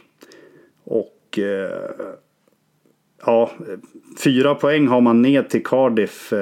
Och 0.85 1.38
ja, 3.26 3.50
fyra 4.19 4.55
poäng 4.55 4.87
har 4.87 5.00
man 5.00 5.23
ner 5.23 5.43
till 5.43 5.64
Cardiff 5.64 6.33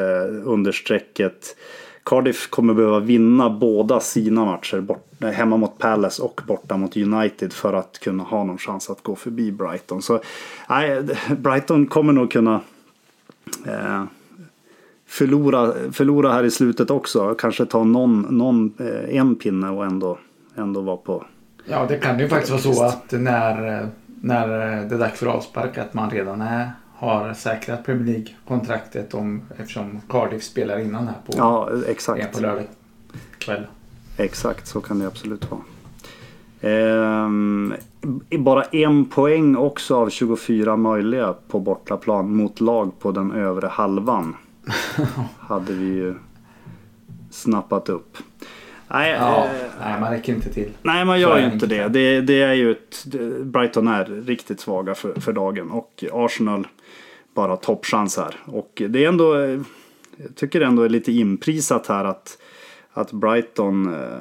under 0.44 0.72
strecket. 0.72 1.56
Cardiff 2.04 2.50
kommer 2.50 2.74
behöva 2.74 3.00
vinna 3.00 3.50
båda 3.50 4.00
sina 4.00 4.44
matcher 4.44 4.80
bort, 4.80 5.22
hemma 5.32 5.56
mot 5.56 5.78
Palace 5.78 6.22
och 6.22 6.40
borta 6.46 6.76
mot 6.76 6.96
United 6.96 7.52
för 7.52 7.72
att 7.72 7.98
kunna 7.98 8.22
ha 8.22 8.44
någon 8.44 8.58
chans 8.58 8.90
att 8.90 9.02
gå 9.02 9.16
förbi 9.16 9.52
Brighton. 9.52 10.02
Så 10.02 10.20
nej, 10.68 11.02
Brighton 11.38 11.86
kommer 11.86 12.12
nog 12.12 12.30
kunna 12.32 12.60
eh, 13.66 14.04
förlora, 15.06 15.72
förlora 15.92 16.32
här 16.32 16.44
i 16.44 16.50
slutet 16.50 16.90
också. 16.90 17.34
Kanske 17.34 17.66
ta 17.66 17.84
någon, 17.84 18.20
någon 18.20 18.74
eh, 18.78 19.16
en 19.16 19.34
pinne 19.34 19.70
och 19.70 19.84
ändå, 19.84 20.18
ändå 20.56 20.80
vara 20.80 20.96
på 20.96 21.24
Ja, 21.66 21.86
det 21.88 21.96
kan 21.96 22.18
ju 22.18 22.28
faktiskt 22.28 22.50
vara 22.50 22.74
så 22.74 22.84
att 22.84 23.12
när, 23.12 23.80
eh, 23.80 23.88
när 24.20 24.48
det 24.88 24.94
är 24.94 24.98
dags 24.98 25.18
för 25.18 25.26
avspark 25.26 25.78
att 25.78 25.94
man 25.94 26.10
redan 26.10 26.42
är, 26.42 26.70
har 26.94 27.34
säkrat 27.34 27.84
Premier 27.84 28.06
League-kontraktet 28.06 29.14
om, 29.14 29.42
eftersom 29.58 30.00
Cardiff 30.08 30.42
spelar 30.42 30.78
innan 30.78 31.06
här 31.06 31.16
på, 31.26 31.32
Ja, 31.36 31.70
exakt. 31.86 32.32
på 32.32 32.40
lördag 32.40 32.64
kväll. 33.38 33.66
Exakt, 34.16 34.66
så 34.66 34.80
kan 34.80 34.98
det 34.98 35.06
absolut 35.06 35.50
vara. 35.50 35.60
Ehm, 36.60 37.74
bara 38.38 38.62
en 38.62 39.04
poäng 39.04 39.56
också 39.56 39.96
av 39.96 40.10
24 40.10 40.76
möjliga 40.76 41.34
på 41.48 41.60
bortaplan 41.60 42.36
mot 42.36 42.60
lag 42.60 42.98
på 42.98 43.12
den 43.12 43.32
övre 43.32 43.66
halvan. 43.66 44.36
hade 45.38 45.72
vi 45.72 45.86
ju 45.86 46.14
snappat 47.30 47.88
upp. 47.88 48.16
Nej, 48.94 49.12
Ja, 49.12 49.44
eh, 49.44 49.50
nej, 49.80 50.00
man 50.00 50.10
räcker 50.12 50.34
inte 50.34 50.50
till. 50.52 50.70
nej 50.82 51.04
man 51.04 51.20
gör 51.20 51.36
ju 51.38 51.46
det 51.46 51.52
inte 51.52 51.66
det. 51.66 51.88
det. 51.88 52.20
Det 52.20 52.42
är 52.42 52.52
ju 52.52 52.70
ett, 52.72 53.04
Brighton 53.42 53.88
är 53.88 54.04
riktigt 54.04 54.60
svaga 54.60 54.94
för, 54.94 55.20
för 55.20 55.32
dagen 55.32 55.70
och 55.70 56.04
Arsenal 56.12 56.66
bara 57.34 57.56
toppchans 57.56 58.16
här. 58.16 58.36
Och 58.44 58.82
det 58.88 59.04
är 59.04 59.08
ändå, 59.08 59.36
jag 60.16 60.34
tycker 60.34 60.60
ändå 60.60 60.82
är 60.82 60.88
lite 60.88 61.12
inprisat 61.12 61.86
här 61.86 62.04
att, 62.04 62.38
att 62.92 63.12
Brighton 63.12 63.94
eh, 63.94 64.20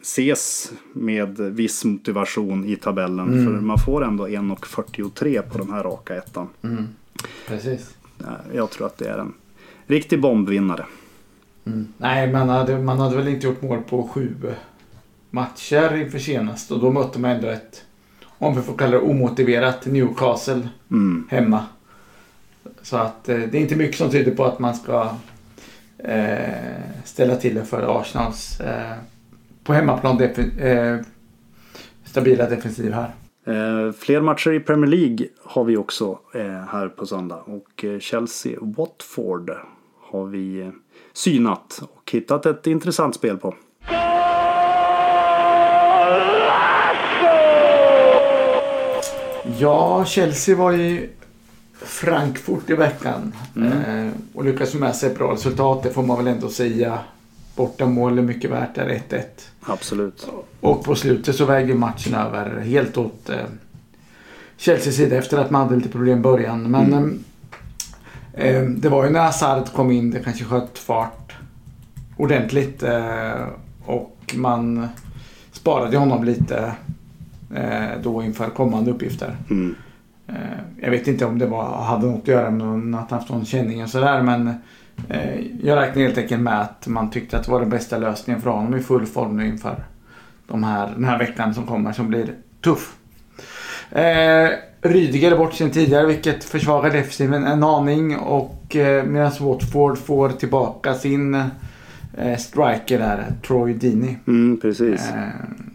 ses 0.00 0.72
med 0.92 1.38
viss 1.38 1.84
motivation 1.84 2.64
i 2.64 2.76
tabellen. 2.76 3.32
Mm. 3.32 3.44
För 3.44 3.52
man 3.60 3.78
får 3.78 4.04
ändå 4.04 4.26
1,43 4.26 5.42
på 5.42 5.58
den 5.58 5.70
här 5.70 5.82
raka 5.82 6.14
ettan. 6.14 6.48
Mm. 6.62 6.86
Precis. 7.48 7.94
Eh, 8.20 8.56
Jag 8.56 8.70
tror 8.70 8.86
att 8.86 8.98
det 8.98 9.08
är 9.08 9.18
en 9.18 9.34
riktig 9.86 10.20
bombvinnare. 10.20 10.86
Mm. 11.66 11.88
Nej, 11.98 12.32
man 12.32 12.48
hade, 12.48 12.78
man 12.78 12.98
hade 12.98 13.16
väl 13.16 13.28
inte 13.28 13.46
gjort 13.46 13.62
mål 13.62 13.82
på 13.82 14.08
sju 14.08 14.34
matcher 15.30 15.96
inför 15.96 16.18
senast 16.18 16.70
och 16.70 16.80
då 16.80 16.90
mötte 16.92 17.18
man 17.18 17.30
ändå 17.30 17.48
ett, 17.48 17.84
om 18.38 18.56
vi 18.56 18.62
får 18.62 18.76
kalla 18.76 18.90
det 18.92 18.98
omotiverat, 19.02 19.86
Newcastle 19.86 20.68
Mm. 20.90 21.28
hemma. 21.30 21.64
Så 22.82 22.96
att 22.96 23.28
eh, 23.28 23.38
det 23.38 23.58
är 23.58 23.62
inte 23.62 23.76
mycket 23.76 23.96
som 23.96 24.10
tyder 24.10 24.34
på 24.34 24.44
att 24.44 24.58
man 24.58 24.74
ska 24.74 25.10
eh, 25.98 26.38
ställa 27.04 27.36
till 27.36 27.54
det 27.54 27.64
för 27.64 28.00
Arsenals 28.00 28.60
eh, 28.60 28.92
på 29.64 29.72
hemmaplan 29.72 30.18
defi- 30.18 30.60
eh, 30.66 31.00
stabila 32.04 32.48
defensiv 32.48 32.92
här. 32.92 33.14
Eh, 33.46 33.92
fler 33.92 34.20
matcher 34.20 34.52
i 34.52 34.60
Premier 34.60 34.90
League 34.90 35.28
har 35.44 35.64
vi 35.64 35.76
också 35.76 36.18
här 36.68 36.88
på 36.88 37.06
söndag. 37.06 37.36
Och 37.36 37.68
Chelsea-Watford 37.84 39.56
har 40.10 40.26
vi 40.26 40.72
synat 41.16 41.82
och 41.82 42.10
hittat 42.12 42.46
ett 42.46 42.66
intressant 42.66 43.14
spel 43.14 43.36
på. 43.36 43.54
Ja, 49.58 50.04
Chelsea 50.04 50.56
var 50.56 50.72
i 50.72 51.08
Frankfurt 51.82 52.70
i 52.70 52.74
veckan 52.74 53.32
eh, 53.56 54.08
och 54.34 54.44
lyckades 54.44 54.74
med 54.74 54.96
sig 54.96 55.10
ett 55.10 55.18
bra 55.18 55.32
resultat. 55.32 55.82
Det 55.82 55.90
får 55.90 56.02
man 56.02 56.16
väl 56.16 56.26
ändå 56.26 56.48
säga. 56.48 56.98
Bortamål 57.56 58.18
är 58.18 58.22
mycket 58.22 58.50
värt, 58.50 58.74
där 58.74 59.00
1-1. 59.08 59.22
Absolut. 59.60 60.28
Och 60.60 60.84
på 60.84 60.94
slutet 60.94 61.36
så 61.36 61.44
vägde 61.44 61.74
matchen 61.74 62.14
över 62.14 62.60
helt 62.60 62.96
åt 62.96 63.28
eh, 63.28 63.36
Chelseas 64.56 64.96
sida 64.96 65.16
efter 65.16 65.38
att 65.38 65.50
man 65.50 65.62
hade 65.62 65.76
lite 65.76 65.88
problem 65.88 66.18
i 66.18 66.22
början. 66.22 66.70
Men 66.70 66.92
eh, 66.92 66.98
eh, 66.98 67.06
det 68.76 68.88
var 68.88 69.04
ju 69.04 69.10
när 69.10 69.20
Hazard 69.20 69.72
kom 69.72 69.90
in 69.90 70.10
det 70.10 70.20
kanske 70.20 70.44
sköt 70.44 70.78
fart 70.78 71.36
ordentligt. 72.16 72.82
Eh, 72.82 73.46
och 73.84 74.34
man 74.36 74.88
sparade 75.52 75.96
honom 75.96 76.24
lite 76.24 76.72
eh, 77.54 78.00
då 78.02 78.22
inför 78.22 78.50
kommande 78.50 78.90
uppgifter. 78.90 79.36
Mm. 79.50 79.74
Eh, 80.28 80.34
jag 80.80 80.90
vet 80.90 81.08
inte 81.08 81.24
om 81.24 81.38
det 81.38 81.46
var, 81.46 81.82
hade 81.82 82.06
något 82.06 82.22
att 82.22 82.28
göra 82.28 82.50
med 82.50 83.00
att 83.00 83.10
han 83.10 83.18
haft 83.18 83.30
någon 83.30 83.44
känning 83.44 83.82
och 83.82 83.90
sådär 83.90 84.22
men 84.22 84.54
eh, 85.08 85.40
jag 85.62 85.76
räknar 85.76 86.02
helt 86.02 86.18
enkelt 86.18 86.42
med 86.42 86.60
att 86.60 86.86
man 86.86 87.10
tyckte 87.10 87.38
att 87.38 87.44
det 87.44 87.50
var 87.50 87.60
den 87.60 87.70
bästa 87.70 87.98
lösningen 87.98 88.42
för 88.42 88.50
honom 88.50 88.76
i 88.76 88.80
full 88.80 89.06
form 89.06 89.36
nu 89.36 89.46
inför 89.46 89.84
de 90.46 90.64
här, 90.64 90.92
den 90.94 91.04
här 91.04 91.18
veckan 91.18 91.54
som 91.54 91.66
kommer 91.66 91.92
som 91.92 92.08
blir 92.08 92.34
tuff. 92.64 92.96
Eh, 93.90 94.50
Rydiger 94.82 95.36
bort 95.36 95.54
sen 95.54 95.70
tidigare 95.70 96.06
vilket 96.06 96.44
försvagar 96.44 96.90
defensiven 96.90 97.44
en 97.44 97.64
aning 97.64 98.16
och 98.16 98.76
eh, 98.76 99.04
medan 99.04 99.32
Watford 99.40 99.98
får 99.98 100.28
tillbaka 100.28 100.94
sin 100.94 101.34
eh, 101.34 102.36
striker 102.38 102.98
där, 102.98 103.24
Troy 103.46 103.72
Deeney. 103.74 104.14
Mm, 104.26 104.60
precis. 104.60 105.10
Eh, 105.10 105.28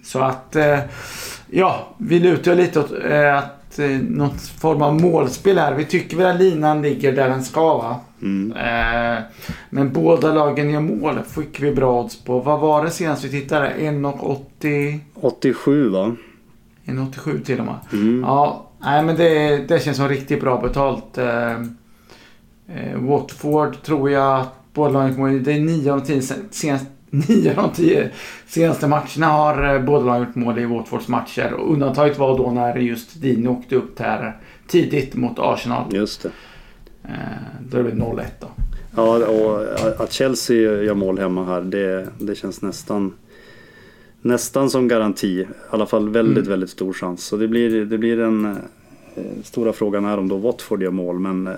Så 0.03 0.19
att, 0.19 0.55
ja, 1.49 1.87
vi 1.97 2.19
lutar 2.19 2.55
lite 2.55 2.79
åt 2.79 2.91
att 3.37 3.79
eh, 3.79 3.89
någon 4.09 4.37
form 4.39 4.81
av 4.81 5.01
målspel 5.01 5.57
här. 5.57 5.73
Vi 5.75 5.85
tycker 5.85 6.17
väl 6.17 6.35
att 6.35 6.41
linan 6.41 6.81
ligger 6.81 7.11
där 7.11 7.29
den 7.29 7.43
ska 7.43 7.77
va. 7.77 7.99
Mm. 8.21 8.53
Men 9.69 9.93
båda 9.93 10.33
lagen 10.33 10.69
gör 10.69 10.79
mål 10.79 11.19
fick 11.27 11.61
vi 11.61 11.71
bra 11.71 12.01
odds 12.01 12.23
på. 12.23 12.39
Vad 12.39 12.59
var 12.59 12.85
det 12.85 12.91
senast 12.91 13.23
vi 13.25 13.29
tittade? 13.29 13.73
1,80? 13.77 14.99
87 15.15 15.89
va? 15.89 16.15
1,87 16.85 17.43
till 17.43 17.59
och 17.59 17.65
med. 17.65 17.75
Mm. 17.93 18.21
Ja, 18.27 18.67
nej 18.83 19.03
men 19.03 19.15
det, 19.15 19.57
det 19.57 19.83
känns 19.83 19.97
som 19.97 20.09
riktigt 20.09 20.41
bra 20.41 20.61
betalt. 20.61 21.17
Eh, 21.17 21.51
eh, 22.67 22.95
Watford 22.95 23.81
tror 23.83 24.11
jag 24.11 24.39
att 24.39 24.53
båda 24.73 24.89
lagen. 24.89 25.43
Det 25.43 25.53
är 25.53 25.59
9 25.59 25.91
av 25.91 25.99
de 25.99 26.05
10 26.05 26.21
senaste, 26.51 26.87
9 27.09 27.55
av 27.55 27.63
de 27.63 27.73
10 27.75 28.09
senaste 28.47 28.87
matcherna 28.87 29.27
har 29.27 29.75
eh, 29.75 29.81
båda 29.81 30.05
lagen 30.05 30.27
gjort 30.27 30.35
mål 30.35 30.59
i 30.59 30.65
Watfords 30.65 31.07
matcher. 31.07 31.53
Och 31.53 31.73
undantaget 31.73 32.17
var 32.17 32.37
då 32.37 32.51
när 32.51 32.75
just 32.75 33.21
Dino 33.21 33.49
åkte 33.49 33.75
upp 33.75 33.99
här 33.99 34.37
tidigt 34.67 35.15
mot 35.15 35.39
Arsenal. 35.39 35.95
Just 35.95 36.23
det. 36.23 36.31
Eh, 37.03 37.11
då 37.69 37.77
det 37.77 37.83
väl 37.83 37.93
0-1 37.93 38.23
då. 38.39 38.47
Ja, 38.95 39.25
och 39.25 40.01
att 40.03 40.11
Chelsea 40.11 40.57
gör 40.57 40.93
mål 40.93 41.19
hemma 41.19 41.45
här, 41.45 41.61
det, 41.61 42.07
det 42.19 42.35
känns 42.35 42.61
nästan 42.61 43.13
nästan 44.21 44.69
som 44.69 44.87
garanti. 44.87 45.27
I 45.41 45.47
alla 45.69 45.85
fall 45.85 46.09
väldigt, 46.09 46.37
Mm. 46.37 46.49
väldigt 46.49 46.69
stor 46.69 46.93
chans. 46.93 47.23
Så 47.25 47.37
det 47.37 47.47
blir, 47.47 47.85
det 47.85 47.97
blir 47.97 48.19
en 48.19 48.45
eh, 48.45 49.23
stora 49.43 49.73
frågan 49.73 50.05
är 50.05 50.17
om 50.17 50.27
då 50.27 50.37
Watford 50.37 50.83
gör 50.83 50.91
mål. 50.91 51.19
Men 51.19 51.47
eh, 51.47 51.53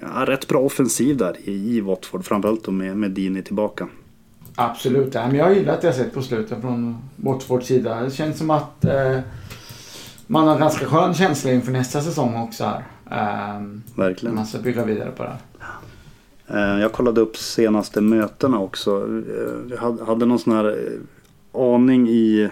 ja, 0.00 0.24
rätt 0.26 0.48
bra 0.48 0.58
offensiv 0.60 1.16
där 1.16 1.36
i, 1.44 1.76
i 1.76 1.80
Watford. 1.80 2.24
Framförallt 2.24 2.64
då 2.64 2.70
med, 2.70 2.96
med 2.96 3.10
Dini 3.10 3.42
tillbaka. 3.42 3.88
Absolut. 4.54 5.14
Ja, 5.14 5.26
men 5.26 5.36
jag 5.36 5.44
har 5.44 5.52
gillat 5.52 5.80
det 5.80 5.86
jag 5.86 5.96
sett 5.96 6.14
på 6.14 6.22
slutet 6.22 6.60
från 6.60 6.96
Watfords 7.16 7.66
sida. 7.66 8.00
Det 8.02 8.10
känns 8.10 8.38
som 8.38 8.50
att 8.50 8.84
eh, 8.84 9.18
man 10.26 10.46
har 10.46 10.54
en 10.54 10.60
ganska 10.60 10.86
skön 10.86 11.14
känsla 11.14 11.52
inför 11.52 11.72
nästa 11.72 12.00
säsong 12.00 12.36
också 12.36 12.64
här. 12.64 12.84
Ehm, 13.10 13.82
Verkligen. 13.94 14.34
man 14.34 14.46
ska 14.46 14.58
bygga 14.58 14.84
vidare 14.84 15.10
på 15.16 15.22
det 15.22 15.28
här. 15.28 16.74
Eh, 16.76 16.80
Jag 16.80 16.92
kollade 16.92 17.20
upp 17.20 17.36
senaste 17.36 18.00
mötena 18.00 18.58
också. 18.60 18.90
Eh, 19.06 19.70
Jag 19.70 19.76
hade- 19.78 20.04
hade 20.04 20.26
någon 20.26 20.38
sån 20.38 20.52
här 20.52 20.64
eh, 20.68 20.92
aning 21.58 22.08
i 22.08 22.48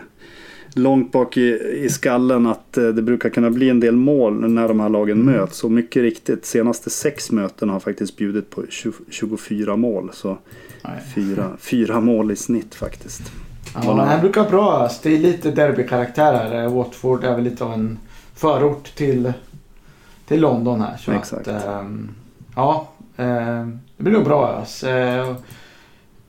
långt 0.76 1.12
bak 1.12 1.36
i, 1.36 1.58
i 1.84 1.88
skallen 1.88 2.46
att 2.46 2.78
eh, 2.78 2.88
det 2.88 3.02
brukar 3.02 3.28
kunna 3.28 3.50
bli 3.50 3.70
en 3.70 3.80
del 3.80 3.96
mål 3.96 4.50
när 4.50 4.68
de 4.68 4.80
här 4.80 4.88
lagen 4.88 5.24
möts. 5.24 5.64
Och 5.64 5.70
mycket 5.70 6.02
riktigt, 6.02 6.46
senaste 6.46 6.90
sex 6.90 7.30
möten 7.30 7.68
har 7.68 7.80
faktiskt 7.80 8.16
bjudit 8.16 8.50
på 8.50 8.62
20, 8.68 8.92
24 9.10 9.76
mål. 9.76 10.10
Så 10.12 10.38
Nej. 10.84 11.00
fyra, 11.14 11.50
fyra 11.58 12.00
mål 12.00 12.30
i 12.30 12.36
snitt 12.36 12.74
faktiskt. 12.74 13.32
Ja, 13.74 14.04
han 14.04 14.20
brukar 14.20 14.40
vara 14.40 14.50
bra. 14.50 14.84
ös. 14.84 15.00
Det 15.02 15.14
är 15.14 15.18
lite 15.18 15.50
derbykaraktär 15.50 16.34
här. 16.34 16.62
Eh, 16.62 16.74
Watford 16.74 17.24
är 17.24 17.34
väl 17.34 17.44
lite 17.44 17.64
av 17.64 17.72
en 17.72 17.98
förort 18.34 18.94
till, 18.94 19.32
till 20.26 20.40
London 20.40 20.80
här. 20.80 20.96
Så 20.96 21.12
Exakt. 21.12 21.48
Att, 21.48 21.66
ehm, 21.66 22.08
ja, 22.56 22.88
ehm, 23.16 23.78
det 23.96 24.02
blir 24.02 24.12
nog 24.12 24.24
bra 24.24 24.60
ös. 24.62 24.84
Eh, 24.84 25.36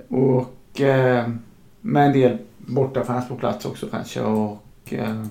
och 0.08 0.82
ehm, 0.82 1.40
med 1.82 2.06
en 2.06 2.14
del 2.14 2.38
bortafans 2.68 3.28
på 3.28 3.36
plats 3.36 3.66
också 3.66 3.88
kanske. 3.92 4.22
Och 4.22 4.64
ehm, 4.90 5.30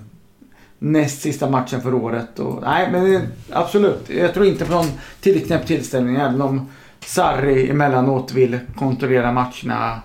näst 0.79 1.21
sista 1.21 1.49
matchen 1.49 1.81
för 1.81 1.93
året. 1.93 2.39
Och, 2.39 2.61
nej, 2.61 2.91
men 2.91 3.03
det- 3.11 3.27
absolut. 3.51 4.09
Jag 4.09 4.33
tror 4.33 4.45
inte 4.45 4.65
på 4.65 4.71
någon 4.71 4.87
tillknäppt 5.21 5.67
tillställning. 5.67 6.15
Även 6.15 6.41
om 6.41 6.67
Sarri 6.99 7.69
emellanåt 7.69 8.31
vill 8.31 8.59
kontrollera 8.75 9.31
matcherna 9.31 10.01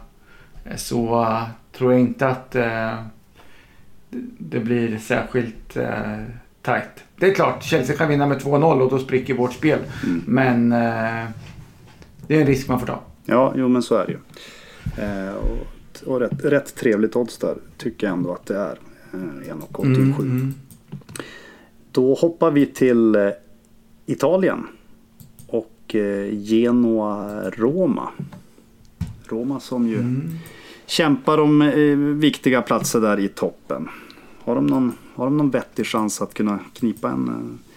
eh, 0.65 0.77
så 0.77 1.23
eh, 1.23 1.43
tror 1.79 1.93
jag 1.93 2.01
inte 2.01 2.29
att 2.29 2.55
eh, 2.55 2.93
det- 4.39 4.61
blir 4.61 4.99
särskilt 4.99 5.77
eh, 5.77 6.19
tajt. 6.63 7.05
Det 7.17 7.27
är 7.31 7.35
klart, 7.35 7.63
Chelsea 7.63 7.97
kan 7.97 8.09
vinna 8.09 8.27
med 8.27 8.39
2-0 8.41 8.81
och 8.81 8.91
då 8.91 8.99
spricker 8.99 9.35
vårt 9.35 9.53
spel. 9.53 9.79
Mm. 10.05 10.23
Men 10.27 10.73
eh, 10.73 11.29
det 12.27 12.37
är 12.37 12.41
en 12.41 12.47
risk 12.47 12.69
man 12.69 12.81
får 12.81 12.87
ta. 12.87 13.01
Ja, 13.25 13.53
jo 13.57 13.69
men 13.69 13.83
så 13.83 13.95
är 13.97 14.07
det 14.07 14.13
ju. 14.13 14.19
Eh, 16.03 16.09
och 16.09 16.21
rätt, 16.21 16.45
rätt 16.45 16.75
trevligt 16.75 17.17
odds 17.17 17.39
där 17.39 17.57
tycker 17.79 18.07
jag 18.07 18.17
ändå 18.17 18.33
att 18.33 18.47
det 18.47 18.57
är. 18.57 18.79
Eh, 19.13 19.19
1,87. 19.19 20.21
mm. 20.21 20.55
Då 21.93 22.15
hoppar 22.15 22.51
vi 22.51 22.67
till 22.67 23.15
eh, 23.15 23.29
Italien. 24.07 24.67
Och 25.47 25.95
eh, 25.95 26.29
Genoa-Roma. 26.33 28.09
Roma 29.29 29.61
som 29.61 29.89
ju 29.89 29.99
Mm. 29.99 30.31
kämpar 30.87 31.39
om 31.39 31.73
viktiga 32.21 32.63
platser 32.63 33.01
där 33.01 33.21
i 33.21 33.29
toppen. 33.29 33.89
Har 34.45 34.55
de 34.55 34.67
någon, 34.67 34.93
har 35.15 35.25
de 35.25 35.37
någon 35.37 35.51
vettig 35.51 35.87
chans 35.87 36.23
att 36.23 36.35
kunna 36.35 36.59
knipa 36.75 37.11
en 37.11 37.29
eh, 37.29 37.69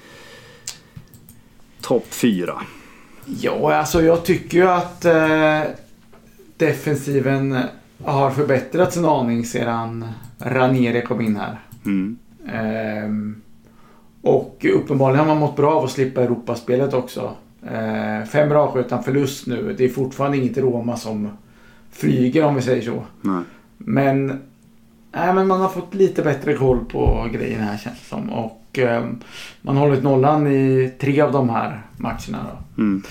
topp 1.82 2.05
fyra? 2.10 2.62
Ja, 3.25 3.74
alltså 3.75 4.01
jag 4.01 4.25
tycker 4.25 4.58
ju 4.58 4.67
att 4.67 5.05
eh, 5.05 5.62
defensiven 6.58 7.58
har 8.04 8.32
förbättrats 8.32 8.98
en 8.98 9.06
aning 9.06 9.46
sedan 9.46 10.06
Ranieri 10.40 11.02
kom 11.02 11.22
in 11.22 11.36
här. 11.36 11.60
Mm. 11.86 12.18
Ehm, 12.48 13.42
och 14.22 14.66
uppenbarligen 14.75 15.20
har 15.20 15.36
man 15.36 15.38
mått 15.38 15.56
bra 15.56 15.75
av 15.75 15.84
att 15.84 15.92
slippa 15.92 16.22
Europaspelet 16.22 16.94
också. 16.94 17.36
Ehm, 17.70 18.25
fem 18.25 18.50
raka 18.50 18.80
utan 18.80 19.04
förlust 19.04 19.48
nu. 19.48 19.75
Det 19.78 19.86
är 19.86 19.90
fortfarande 19.90 20.38
inget 20.38 20.58
Roma 20.58 20.98
som 20.98 21.30
flyger 21.92 22.46
om 22.46 22.56
vi 22.56 22.62
säger 22.62 22.82
så. 22.82 23.04
Nej. 23.22 23.44
Men, 23.78 24.28
nej, 25.12 25.34
men 25.34 25.48
man 25.48 25.62
har 25.62 25.70
fått 25.70 25.94
lite 25.94 26.22
bättre 26.22 26.54
koll 26.54 26.86
på 26.86 27.30
grejerna 27.34 27.64
här 27.64 27.78
känns 27.78 28.00
det 28.00 28.06
som. 28.06 28.30
Och 28.30 28.64
ehm, 28.79 29.20
man 29.62 29.77
har 29.77 29.88
hållit 29.88 30.03
nollan 30.03 30.48
i 30.48 30.91
tre 31.00 31.22
av 31.22 31.32
de 31.32 31.50
här 31.50 31.82
matcherna. 31.98 32.46
Mm. 32.77 33.03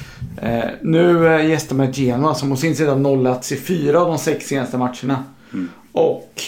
Eh, 0.43 0.65
nu 0.83 1.27
eh, 1.35 1.47
gästar 1.51 1.77
man 1.77 1.93
Genoa 1.93 2.35
som 2.35 2.53
å 2.53 2.57
sin 2.57 2.77
sida 2.77 2.95
nollats 2.95 3.53
i 3.53 3.57
fyra 3.57 4.01
av 4.01 4.09
de 4.09 4.19
sex 4.19 4.47
senaste 4.47 4.79
matcherna. 4.79 5.25
Mm. 5.53 5.69
Och 5.93 6.43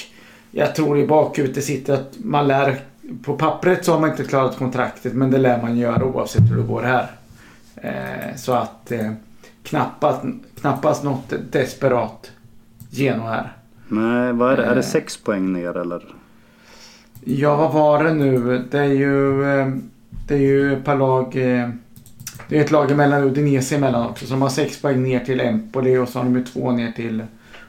jag 0.51 0.75
tror 0.75 0.99
i 0.99 1.07
bakhuvudet 1.07 1.65
sitter 1.65 1.95
att 1.95 2.13
man 2.19 2.49
lär... 2.49 2.77
På 3.25 3.37
pappret 3.37 3.85
så 3.85 3.93
har 3.93 4.01
man 4.01 4.11
inte 4.11 4.25
klarat 4.25 4.59
kontraktet 4.59 5.13
men 5.13 5.31
det 5.31 5.39
lär 5.39 5.63
man 5.63 5.77
göra 5.77 6.05
oavsett 6.05 6.51
hur 6.51 6.57
det 6.57 6.63
går 6.63 6.83
här. 6.83 7.11
Eh, 7.77 8.37
så 8.37 8.53
att 8.53 8.93
eh, 8.93 9.13
knappast, 9.63 10.23
knappast 10.61 11.05
något 11.05 11.33
desperat 11.53 12.31
Genoa 12.91 13.29
här. 13.29 13.53
Nej, 13.89 14.33
vad 14.33 14.53
är 14.53 14.57
det? 14.57 14.65
Är 14.65 14.75
det 14.75 14.81
Eh. 14.81 14.87
sex 14.87 15.17
poäng 15.17 15.53
ner 15.53 15.77
eller? 15.77 16.03
Ja, 17.29 17.57
vad 17.57 17.73
var 17.73 18.05
det 18.05 18.13
nu? 18.15 18.65
Det 18.71 18.79
är 18.79 18.85
ju, 18.85 19.45
eh, 19.45 19.69
det 20.29 20.35
är 20.35 20.39
ju 20.39 20.73
ett 20.73 20.85
par 20.85 20.97
lag... 20.97 21.25
eh, 21.37 21.69
Det 22.49 22.59
är 22.59 22.65
ett 22.65 22.71
lag 22.71 22.91
emellan 22.91 23.25
Udinese 23.25 23.77
emellan 23.77 24.07
också. 24.11 24.27
Så 24.27 24.33
de 24.33 24.43
har 24.43 24.49
sex 24.49 24.83
poäng 24.83 25.03
ner 25.03 25.21
till 25.21 25.41
Empoli 25.41 25.97
och 25.99 26.09
så 26.09 26.19
har 26.19 26.25
de 26.25 26.37
ju 26.37 26.45
två 26.45 26.73
ner 26.73 26.93
till 26.93 27.23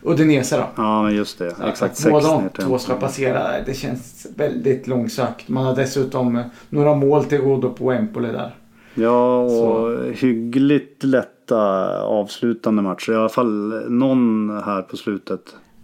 Udinese 0.04 0.58
då. 0.58 0.64
Ja, 0.76 1.04
men 1.04 1.16
just 1.16 1.40
det. 1.40 1.56
Exakt 1.68 1.98
sex 1.98 2.12
Båda 2.12 2.40
ner 2.42 2.50
till 2.50 2.64
två 2.64 2.78
ska 2.78 2.94
passera. 2.94 3.44
Det 3.66 3.74
känns 3.74 4.28
väldigt 4.36 4.88
långsökt. 4.88 5.50
Man 5.50 5.66
har 5.66 5.76
dessutom 5.76 6.36
eh, 6.36 6.46
några 6.70 6.96
mål 6.96 7.24
till 7.26 7.42
godo 7.42 7.70
på 7.74 7.92
Empoli 7.92 8.32
där. 8.32 8.56
Ja, 8.96 9.38
och 9.42 9.52
Så. 9.52 9.98
hyggligt 10.14 11.04
lätta 11.04 11.58
avslutande 12.02 12.82
matcher. 12.82 13.12
I 13.12 13.16
alla 13.16 13.30
fall 13.30 13.84
någon 13.90 14.50
här 14.66 14.82
på 14.82 14.98
slutet. 14.98 15.42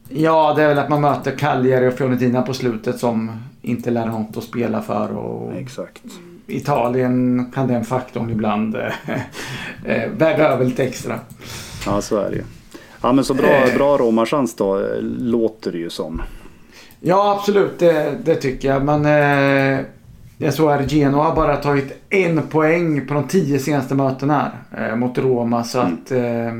Ja, 0.09 0.53
det 0.55 0.63
är 0.63 0.67
väl 0.67 0.79
att 0.79 0.89
man 0.89 1.01
möter 1.01 1.31
Cagliari 1.31 1.87
och 1.89 1.93
Fiorentina 1.93 2.41
på 2.41 2.53
slutet 2.53 2.99
som 2.99 3.31
inte 3.61 3.91
lär 3.91 4.07
ha 4.07 4.19
något 4.19 4.37
att 4.37 4.43
spela 4.43 4.81
för. 4.81 5.11
Och 5.17 5.53
Exakt. 5.53 6.01
Italien 6.47 7.45
kan 7.55 7.67
den 7.67 7.85
faktorn 7.85 8.29
ibland 8.29 8.75
eh, 8.75 8.81
eh, 9.85 10.09
väga 10.17 10.47
över 10.47 10.65
lite 10.65 10.83
extra. 10.83 11.19
Ja, 11.85 12.01
så 12.01 12.17
är 12.17 12.29
det 12.29 12.35
ju. 12.35 12.43
Ja, 13.01 13.11
men 13.13 13.23
så 13.23 13.33
bra, 13.33 13.47
Eh. 13.47 13.75
bra 13.75 13.97
Roma-chans 13.97 14.55
då, 14.55 14.87
låter 15.19 15.71
det 15.71 15.77
ju 15.77 15.89
som. 15.89 16.21
Ja, 16.99 17.35
absolut. 17.39 17.79
Det, 17.79 18.15
det 18.25 18.35
tycker 18.35 18.67
jag. 18.67 18.83
Men 18.85 19.05
eh, 19.05 19.85
jag 20.37 20.53
såg 20.53 20.71
att 20.71 20.91
Genoa 20.91 21.23
har 21.23 21.35
bara 21.35 21.55
tagit 21.57 22.03
en 22.09 22.41
poäng 22.47 23.07
på 23.07 23.13
de 23.13 23.27
tio 23.27 23.59
senaste 23.59 23.95
mötena 23.95 24.51
här 24.71 24.89
eh, 24.89 24.95
mot 24.95 25.17
Roma. 25.17 25.63
Så 25.63 25.79
Mm. 25.81 25.93
att, 25.93 26.11
eh, 26.11 26.53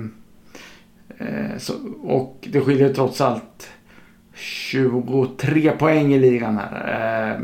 så, 1.57 1.73
och 2.03 2.47
det 2.51 2.61
skiljer 2.61 2.93
trots 2.93 3.21
allt 3.21 3.69
23 4.33 5.71
poäng 5.71 6.13
i 6.13 6.19
ligan 6.19 6.57
här. 6.57 7.33
Eh, 7.33 7.39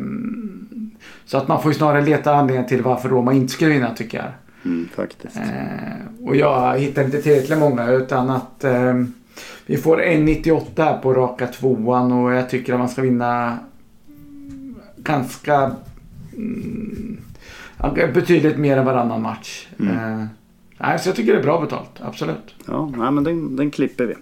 så 1.25 1.37
att 1.37 1.47
man 1.47 1.61
får 1.61 1.71
ju 1.71 1.77
snarare 1.77 2.01
leta 2.01 2.35
anledningar 2.35 2.67
till 2.67 2.81
varför 2.81 3.09
Roma 3.09 3.33
inte 3.33 3.53
skulle 3.53 3.71
vinna 3.71 3.95
tycker 3.95 4.17
jag. 4.17 4.31
Mm, 4.65 4.89
faktiskt. 4.95 5.37
Eh, 5.37 6.27
och 6.27 6.35
jag 6.35 6.79
hittar 6.79 7.03
inte 7.03 7.21
tillräckligt 7.21 7.59
många 7.59 7.91
utan 7.91 8.29
att 8.29 8.63
eh, 8.63 8.93
vi 9.65 9.77
får 9.77 10.01
1,98 10.01 10.61
här 10.77 10.97
på 10.97 11.13
raka 11.13 11.47
tvåan 11.47 12.11
och 12.11 12.33
jag 12.33 12.49
tycker 12.49 12.73
att 12.73 12.79
man 12.79 12.89
ska 12.89 13.01
vinna 13.01 13.59
ganska 14.97 15.71
mm, 16.37 17.17
betydligt 18.13 18.57
mer 18.57 18.77
än 18.77 18.85
varannan 18.85 19.21
match. 19.21 19.67
Mm. 19.79 20.19
Eh, 20.19 20.25
nej, 20.79 20.99
så 20.99 21.09
jag 21.09 21.15
tycker 21.15 21.33
det 21.33 21.39
är 21.39 21.43
bra 21.43 21.61
betalt, 21.61 22.01
absolut. 22.01 22.55
Ja, 22.67 22.91
nej, 22.97 23.11
men 23.11 23.23
den, 23.23 23.55
den 23.55 23.71
klipper 23.71 24.05
vi. 24.05 24.15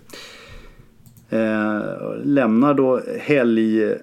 Eh, 1.30 2.24
lämnar 2.24 2.74
då 2.74 3.02
helg 3.20 3.84
eh, 3.84 3.98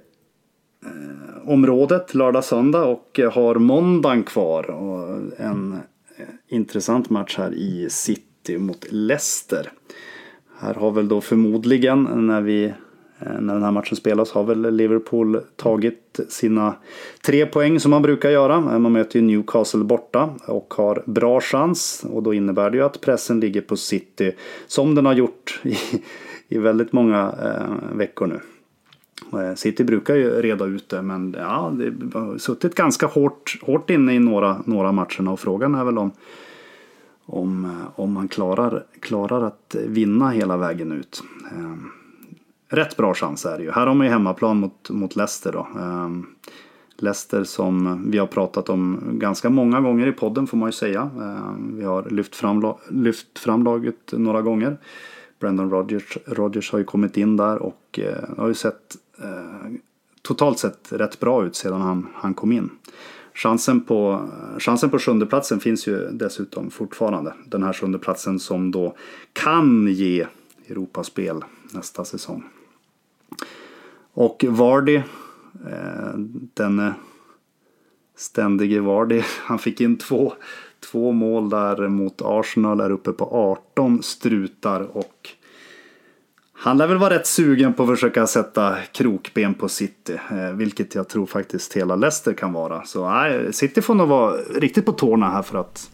området 1.45 2.15
lördag, 2.15 2.45
söndag 2.45 2.85
och 2.85 3.21
har 3.33 3.55
måndagen 3.55 4.23
kvar. 4.23 4.71
Och 4.71 5.21
en 5.39 5.73
eh, 6.17 6.25
intressant 6.49 7.11
match 7.11 7.39
här 7.39 7.55
i 7.55 7.89
City 7.91 8.59
mot 8.59 8.87
Leicester. 8.91 9.73
Här 10.59 10.75
har 10.75 10.91
väl 10.91 11.09
då 11.09 11.21
förmodligen 11.21 12.27
när 12.27 12.41
vi 12.41 12.75
Eh, 13.19 13.41
när 13.41 13.55
den 13.55 13.63
här 13.63 13.71
matchen 13.71 13.97
spelas 13.97 14.31
har 14.31 14.45
väl 14.45 14.77
Liverpool 14.77 15.41
tagit 15.57 16.21
sina 16.29 16.75
tre 17.27 17.47
poäng 17.47 17.81
som 17.81 17.91
man 17.91 18.03
brukar 18.03 18.31
göra. 18.31 18.55
Eh, 18.57 18.79
man 18.79 18.93
möter 18.93 19.19
ju 19.19 19.27
Newcastle 19.27 19.85
borta 19.85 20.31
och 20.47 20.75
har 20.77 21.03
bra 21.07 21.41
chans. 21.41 22.05
Och 22.11 22.23
då 22.23 22.35
innebär 22.35 22.71
det 22.71 22.77
ju 22.77 22.85
att 22.85 23.01
pressen 23.01 23.41
ligger 23.41 23.61
på 23.61 23.77
City 23.77 24.33
som 24.67 24.95
den 24.95 25.07
har 25.07 25.15
gjort 25.15 25.61
i, 25.65 25.77
i 26.49 26.59
väldigt 26.59 26.93
många 26.93 27.35
eh, 27.43 27.97
veckor 27.97 28.27
nu. 28.27 28.41
Eh, 29.41 29.55
City 29.55 29.85
brukar 29.85 30.15
ju 30.15 30.31
reda 30.31 30.65
ut 30.65 30.89
det 30.89 31.03
men 31.03 31.37
ja, 31.39 31.73
det 31.75 32.19
har 32.19 32.39
suttit 32.39 32.75
ganska 32.75 33.07
hårt, 33.07 33.59
hårt 33.63 33.91
inne 33.91 34.15
i 34.15 34.19
några, 34.19 34.63
några 34.65 34.93
matcherna 34.93 35.33
och 35.33 35.41
frågan 35.41 35.75
är 35.75 35.85
väl 35.85 35.99
om 35.99 36.11
om, 37.27 37.73
om 37.95 38.13
man 38.13 38.29
klarar, 38.29 38.85
klarar 39.01 39.43
att 39.43 39.77
vinna 39.87 40.31
hela 40.31 40.57
vägen 40.57 40.93
ut. 40.93 41.23
Eh, 41.53 41.75
Rätt 42.69 42.97
bra 42.97 43.15
chans 43.15 43.47
är 43.47 43.59
det 43.59 43.65
ju. 43.65 43.71
Här 43.71 43.87
har 43.87 43.95
man 43.95 44.07
ju 44.07 44.13
hemmaplan 44.13 44.57
mot, 44.57 44.91
mot 44.91 45.17
Leicester 45.17 45.53
då. 45.53 45.69
Ehm, 45.81 46.27
Leicester 46.97 47.45
som 47.45 48.03
vi 48.11 48.19
har 48.19 48.27
pratat 48.27 48.69
om 48.69 49.01
ganska 49.13 49.51
många 49.51 49.81
gånger 49.81 50.07
i 50.07 50.13
podden 50.13 50.47
får 50.47 50.57
man 50.57 50.69
ju 50.69 50.73
säga. 50.73 51.11
Ehm, 51.21 51.77
vi 51.77 51.85
har 51.85 52.11
lyft 52.11 52.37
fram, 52.37 52.75
lyft 52.91 53.39
fram 53.39 53.65
laget 53.65 54.13
några 54.13 54.43
gånger. 54.43 54.77
Brendan 55.41 55.71
Rodgers, 55.71 56.19
Rodgers 56.27 56.73
har 56.73 56.79
ju 56.79 56.85
kommit 56.85 57.17
in 57.17 57.37
där 57.37 57.59
och 57.59 57.99
eh, 57.99 58.39
har 58.39 58.49
ju 58.49 58.55
sett 58.55 58.97
eh, 59.23 59.73
totalt 60.23 60.59
sett 60.59 60.93
rätt 60.93 61.21
bra 61.21 61.45
ut 61.45 61.57
sedan 61.57 61.81
han, 61.81 62.07
han 62.15 62.35
kom 62.35 62.53
in. 62.53 62.71
chansen 63.35 63.81
på, 63.81 64.29
chansen 64.59 64.91
på 64.91 64.99
sjundeplatsen 64.99 65.61
finns 65.61 65.87
ju 65.87 66.11
dessutom 66.13 66.71
fortfarande. 66.71 67.35
Den 67.47 67.63
här 67.63 67.73
sjundeplatsen 67.73 68.39
som 68.39 68.71
då 68.71 68.97
kan 69.33 69.87
ge 69.89 70.27
Europaspel 70.69 71.45
nästa 71.75 72.05
säsong. 72.05 72.45
Och 74.13 74.45
Vardy, 74.49 74.97
eh, 74.97 76.15
den 76.55 76.79
eh, 76.79 76.93
ständige 78.17 78.81
Vardy, 78.81 79.23
han 79.43 79.59
fick 79.59 79.81
in 79.81 79.99
två, 79.99 80.33
två 80.91 81.13
mål 81.13 81.51
där 81.51 81.89
mot 81.89 82.23
Arsenal 82.25 82.81
är 82.81 82.91
uppe 82.91 83.13
på 83.13 83.25
18 83.73 84.03
strutar 84.03 84.97
och 84.97 85.29
han 86.57 86.79
lär 86.79 86.87
väl 86.87 86.99
vara 86.99 87.15
rätt 87.15 87.27
sugen 87.27 87.75
på 87.75 87.83
att 87.83 87.89
försöka 87.89 88.27
sätta 88.27 88.77
krokben 88.93 89.55
på 89.55 89.69
City, 89.69 90.19
eh, 90.31 90.51
vilket 90.53 90.95
jag 90.95 91.09
tror 91.09 91.27
faktiskt 91.27 91.77
hela 91.77 91.97
Leicester 91.97 92.33
kan 92.33 92.53
vara. 92.53 92.85
Så 92.85 93.11
nej, 93.11 93.53
City 93.53 93.83
får 93.83 93.95
nog 93.95 94.09
vara 94.09 94.37
riktigt 94.37 94.87
på 94.87 94.93
tårna 94.93 95.31
här 95.31 95.43
för 95.43 95.59
att 95.59 95.91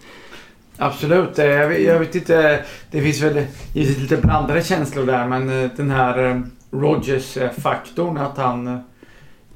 Absolut. 0.83 1.39
Eh, 1.39 1.47
jag 1.47 1.69
vet, 1.69 1.83
jag 1.83 1.99
vet 1.99 2.15
inte. 2.15 2.65
Det 2.91 3.03
finns 3.03 3.21
väl 3.21 3.47
givetvis 3.75 3.99
lite 3.99 4.17
blandade 4.17 4.63
känslor 4.63 5.07
där. 5.07 5.27
Men 5.27 5.63
eh, 5.63 5.71
den 5.77 5.91
här 5.91 6.31
eh, 6.31 6.41
Rogers-faktorn. 6.71 8.19
att 8.19 8.37
han... 8.37 8.83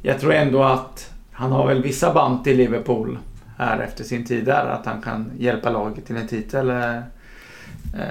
Jag 0.02 0.20
tror 0.20 0.32
ändå 0.32 0.62
att 0.62 1.12
han 1.32 1.52
har 1.52 1.66
väl 1.66 1.82
vissa 1.82 2.14
band 2.14 2.44
till 2.44 2.56
Liverpool 2.56 3.18
här 3.58 3.80
efter 3.80 4.04
sin 4.04 4.24
tid 4.24 4.44
där. 4.44 4.66
Att 4.66 4.87
han 4.87 5.02
kan 5.02 5.30
hjälpa 5.38 5.70
laget 5.70 6.06
till 6.06 6.16
en 6.16 6.28
titel 6.28 6.72
eh, 7.94 8.00
eh, 8.00 8.07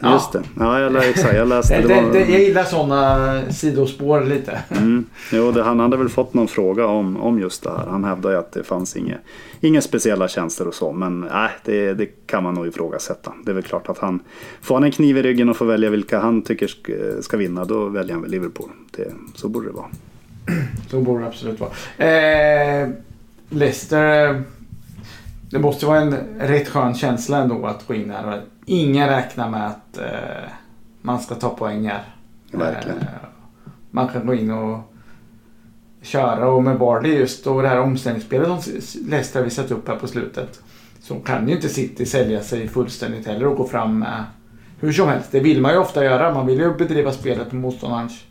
ja. 0.00 0.12
Just 0.12 0.32
det. 0.32 0.42
Ja, 0.58 0.80
jag, 0.80 1.08
exakt, 1.08 1.34
jag 1.36 1.48
läste. 1.48 1.80
Det, 1.80 1.88
Det 1.88 2.02
var, 2.02 2.12
det, 2.12 2.18
jag 2.20 2.40
gillar 2.40 2.64
sådana 2.64 3.42
sidospår 3.52 4.20
lite. 4.20 4.60
mm, 4.70 5.04
jo, 5.32 5.52
det, 5.52 5.62
han 5.62 5.80
hade 5.80 5.96
väl 5.96 6.08
fått 6.08 6.34
någon 6.34 6.48
fråga 6.48 6.86
om, 6.86 7.16
om 7.16 7.38
just 7.40 7.62
det 7.62 7.70
här. 7.70 7.86
Han 7.86 8.04
hävdade 8.04 8.34
ju 8.34 8.40
att 8.40 8.52
det 8.52 8.62
fanns 8.64 8.96
inga, 8.96 9.16
inga 9.60 9.80
speciella 9.80 10.28
tjänster 10.28 10.68
och 10.68 10.74
så. 10.74 10.92
Men 10.92 11.20
nej, 11.20 11.50
det, 11.64 11.94
det 11.94 12.06
kan 12.26 12.42
man 12.42 12.54
nog 12.54 12.66
ifrågasätta. 12.66 13.32
Det 13.44 13.50
är 13.50 13.54
väl 13.54 13.62
klart 13.62 13.88
att 13.88 13.98
han 13.98 14.20
får 14.60 14.74
han 14.74 14.84
en 14.84 14.90
kniv 14.92 15.18
i 15.18 15.22
ryggen 15.22 15.48
och 15.48 15.56
får 15.56 15.66
välja 15.66 15.90
vilka 15.90 16.20
han 16.20 16.42
tycker 16.42 16.66
ska, 16.66 16.92
ska 17.22 17.36
vinna. 17.36 17.64
Då 17.64 17.88
väljer 17.88 18.12
han 18.12 18.22
väl 18.22 18.30
Liverpool. 18.30 18.70
Det, 18.96 19.12
så 19.34 19.48
borde 19.48 19.66
det 19.66 19.72
vara. 19.72 19.86
Så 20.90 21.00
borde 21.00 21.20
det 21.22 21.26
absolut 21.28 21.60
vara. 21.60 21.70
Eh, 22.08 22.88
Leicester. 23.48 24.28
eh, 24.34 24.40
Det 25.50 25.58
måste 25.58 25.86
vara 25.86 26.00
en 26.00 26.14
rätt 26.40 26.68
skön 26.68 26.94
känsla 26.94 27.38
ändå 27.38 27.66
att 27.66 27.86
gå 27.86 27.94
in 27.94 28.10
här. 28.10 28.42
Ingen 28.72 29.08
räknar 29.08 29.50
med 29.50 29.66
att 29.66 29.98
eh, 29.98 30.50
man 31.02 31.20
ska 31.20 31.34
ta 31.34 31.48
poäng 31.48 31.86
här. 31.88 32.02
Verkligen. 32.52 32.98
Eh, 32.98 33.04
man 33.90 34.08
kan 34.08 34.26
gå 34.26 34.34
in 34.34 34.50
och 34.50 34.78
köra 36.02 36.48
och 36.48 36.62
med 36.62 36.78
Barley 36.78 37.18
just 37.18 37.46
och 37.46 37.62
det 37.62 37.68
här 37.68 37.80
omställningsspelet 37.80 38.48
som 38.48 38.72
Leicester 39.08 39.40
har 39.40 39.44
visat 39.44 39.70
upp 39.70 39.88
här 39.88 39.96
på 39.96 40.06
slutet. 40.06 40.60
Så 41.00 41.14
kan 41.14 41.48
ju 41.48 41.54
inte 41.54 41.68
City 41.68 42.06
sälja 42.06 42.40
sig 42.40 42.68
fullständigt 42.68 43.26
heller 43.26 43.46
och 43.46 43.56
gå 43.56 43.64
fram 43.64 43.98
med 43.98 44.24
hur 44.80 44.92
som 44.92 45.08
helst. 45.08 45.32
Det 45.32 45.40
vill 45.40 45.60
man 45.60 45.72
ju 45.72 45.78
ofta 45.78 46.04
göra. 46.04 46.34
Man 46.34 46.46
vill 46.46 46.58
ju 46.58 46.74
bedriva 46.74 47.12
spelet 47.12 47.50
på 47.50 47.56
motståndarens 47.56 48.24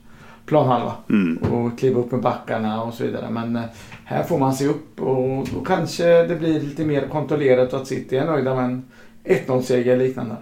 planhalva 0.46 0.94
Mm. 1.10 1.38
och 1.38 1.80
kliva 1.80 2.00
upp 2.00 2.12
med 2.12 2.22
backarna 2.22 2.84
och 2.84 2.94
så 2.94 3.04
vidare. 3.04 3.30
Men 3.30 3.56
eh, 3.56 3.64
här 4.06 4.24
får 4.24 4.40
man 4.40 4.54
se 4.54 4.68
upp 4.68 5.02
och 5.02 5.48
då 5.54 5.62
kanske 5.66 6.24
det 6.28 6.36
blir 6.36 6.60
lite 6.60 6.86
mer 6.86 7.08
kontrollerat 7.08 7.74
och 7.74 7.82
att 7.82 7.88
City 7.88 8.18
är 8.18 8.26
nöjda 8.26 8.56
med 8.56 8.66
en 8.66 8.86
1-0-seger 9.30 9.98
liknande. 9.98 10.36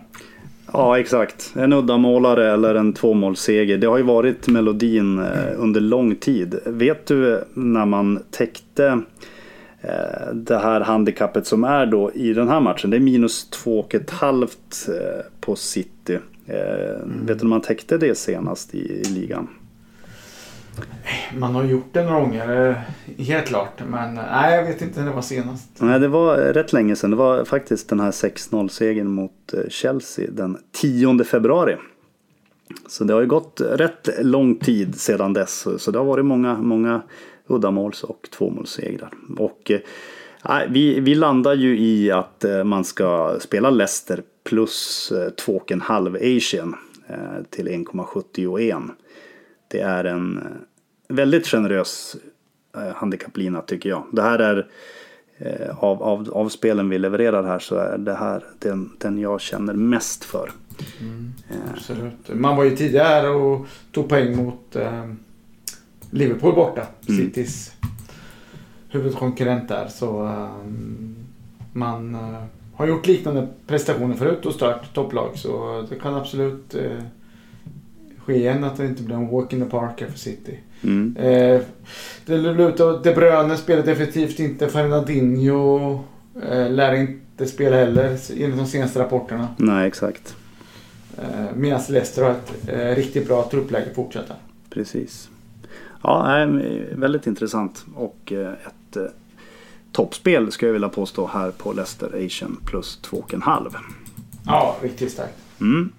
Ja, 0.74 1.00
exakt. 1.00 1.54
En 1.56 1.74
uddamålare 1.74 2.54
eller 2.54 2.76
en 2.76 2.94
tvåmålsseger. 2.94 3.78
Det 3.78 3.88
har 3.88 3.98
ju 3.98 4.04
varit 4.04 4.48
melodin 4.48 5.20
eh, 5.20 5.26
under 5.58 5.82
lång 5.82 6.16
tid. 6.16 6.60
Vet 6.66 7.06
du 7.06 7.44
när 7.54 7.86
man 7.86 8.20
täckte 8.32 9.02
eh, 9.82 10.34
det 10.34 10.58
här 10.58 10.82
handikappet 10.82 11.48
som 11.48 11.64
är 11.64 11.86
då 11.86 12.12
i 12.12 12.34
den 12.34 12.48
här 12.48 12.60
matchen? 12.60 12.90
Det 12.90 12.98
är 12.98 13.02
minus 13.02 13.50
två 13.50 13.80
och 13.80 13.96
ett 13.96 14.12
halvt 14.12 14.88
eh, 14.88 15.26
på 15.42 15.56
City. 15.56 16.18
Eh, 16.46 16.56
Vet 17.26 17.40
du 17.40 17.44
när 17.46 17.50
man 17.50 17.62
täckte 17.62 17.98
det 17.98 18.18
senast 18.18 18.76
i, 18.76 19.02
i 19.02 19.04
ligan? 19.04 19.48
Man 21.38 21.56
har 21.56 21.64
gjort 21.64 21.88
det 21.94 22.04
några 22.06 22.20
gånger, 22.20 22.70
eh, 22.70 22.76
helt 23.26 23.48
klart. 23.48 23.82
Men 23.90 24.14
nej, 24.16 24.56
jag 24.56 24.64
vet 24.64 24.82
inte 24.82 25.00
när 25.00 25.08
det 25.08 25.14
var 25.16 25.22
senast. 25.22 25.68
Nej, 25.80 26.00
det 26.00 26.08
var 26.08 26.38
eh, 26.48 26.54
rätt 26.54 26.74
länge 26.74 26.96
sedan. 26.96 27.10
Det 27.12 27.16
var 27.18 27.46
faktiskt 27.46 27.90
den 27.90 28.00
här 28.00 28.12
6-0-segern 28.12 29.12
mot 29.12 29.54
eh, 29.54 29.60
Chelsea 29.70 30.26
den 30.32 30.58
10 30.72 31.24
februari. 31.24 31.76
Så 32.88 33.04
det 33.04 33.14
har 33.14 33.22
ju 33.22 33.28
gått 33.28 33.62
rätt 33.62 34.10
lång 34.22 34.56
tid 34.56 35.00
sedan 35.00 35.34
dess. 35.34 35.68
Så- 35.78 35.92
det 35.92 35.98
har 35.98 36.06
varit 36.06 36.26
många, 36.26 36.58
många 36.58 37.02
uddamåls 37.48 38.04
och 38.04 38.28
tvåmålssegrar. 38.38 39.10
Och 39.38 39.72
nej, 40.50 40.68
vi, 40.70 41.00
vi 41.00 41.16
landar 41.16 41.54
ju 41.54 41.80
i 41.80 42.12
att 42.12 42.46
man 42.66 42.84
ska 42.84 43.38
spela 43.40 43.70
Leicester 43.70 44.22
plus 44.44 45.12
2,5 45.46 46.38
Asian 46.38 46.76
till 47.50 47.68
1,71. 47.68 48.90
Det 49.68 49.80
är 49.80 50.04
en 50.04 50.38
eh, 50.38 51.16
väldigt 51.16 51.48
generös 51.48 52.16
eh, 52.76 52.96
handikapplina 52.96 53.62
tycker 53.62 53.90
jag. 53.90 54.04
Det 54.12 54.22
här 54.22 54.40
är 54.40 54.68
eh, 55.38 55.84
av, 55.84 56.04
av, 56.04 56.30
av 56.34 56.50
spelen 56.50 56.90
vi 56.90 57.00
levererar 57.00 57.44
här 57.44 57.60
så 57.60 57.76
är 57.76 57.98
det 57.98 58.14
här 58.14 58.44
den, 58.60 58.92
den 58.98 59.20
jag 59.20 59.42
känner 59.42 59.74
mest 59.74 60.24
för. 60.24 60.52
Eh, 61.50 61.56
Absolut. 61.74 62.30
Man 62.34 62.56
var 62.56 62.64
ju 62.64 62.76
tidigare 62.76 63.30
och 63.30 63.68
tog 63.92 64.10
poäng 64.10 64.36
mot 64.36 64.76
eh, 64.76 65.12
Liverpool 66.12 66.56
borta. 66.56 66.82
Mm. 67.10 67.22
Citys 67.22 67.78
huvudkonkurrent 68.90 69.68
där. 69.68 69.88
Så 69.88 70.26
eh, 70.26 70.50
man 71.74 72.16
eh, 72.16 72.44
har 72.76 72.88
gjort 72.88 73.08
liknande 73.08 73.48
prestationer 73.68 74.16
förut 74.16 74.46
och 74.46 74.54
stört 74.54 74.94
topplag. 74.94 75.38
Så 75.38 75.86
det 75.90 75.96
kan 75.96 76.16
absolut 76.16 76.76
eh, 76.76 77.04
ske 78.28 78.36
igen 78.36 78.64
att 78.64 78.78
det 78.78 78.86
inte 78.86 79.04
blir 79.04 79.16
en 79.16 79.28
walk 79.30 79.54
in 79.54 79.60
the 79.64 79.70
park 79.70 80.02
här 80.02 80.08
för 80.08 80.18
City. 80.20 80.60
mm. 80.84 81.18
Eh, 81.18 81.62
det 82.26 82.38
lutar 82.38 83.04
De 83.04 83.14
Bruyne 83.14 83.58
spelar 83.58 83.84
definitivt 83.84 84.40
inte. 84.40 84.68
Fernandinho 84.70 86.00
eh, 86.50 86.70
lär 86.72 86.94
inte 86.96 87.46
spela 87.48 87.76
heller 87.76 88.18
enligt 88.38 88.58
de 88.58 88.66
senaste 88.66 89.00
rapporterna. 89.00 89.48
Nej, 89.58 89.88
exakt. 89.88 90.36
Eh, 91.18 91.56
Medan 91.56 91.82
Leicester 91.90 92.24
har 92.24 92.32
ett 92.32 92.54
eh, 92.68 92.96
riktigt 92.96 93.28
bra 93.28 93.50
truppläge 93.52 93.94
fortsätta. 93.96 94.34
Precis. 94.70 95.30
Ja, 96.04 96.46
nej, 96.46 96.90
väldigt 96.96 97.28
intressant. 97.28 97.86
Och 97.96 98.32
eh, 98.32 98.52
ett 98.54 98.96
eh, 98.98 99.04
toppspel 99.92 100.52
ska 100.52 100.66
jag 100.66 100.74
vilja 100.74 100.90
påstå 100.90 101.28
här 101.34 101.52
på 101.52 101.74
Leicester 101.74 102.26
Asian 102.26 102.58
plus 102.66 103.00
2,5. 103.12 103.74
Ja, 104.46 104.76
riktigt 104.82 105.12
starkt. 105.12 105.38
Mm. 105.62 105.92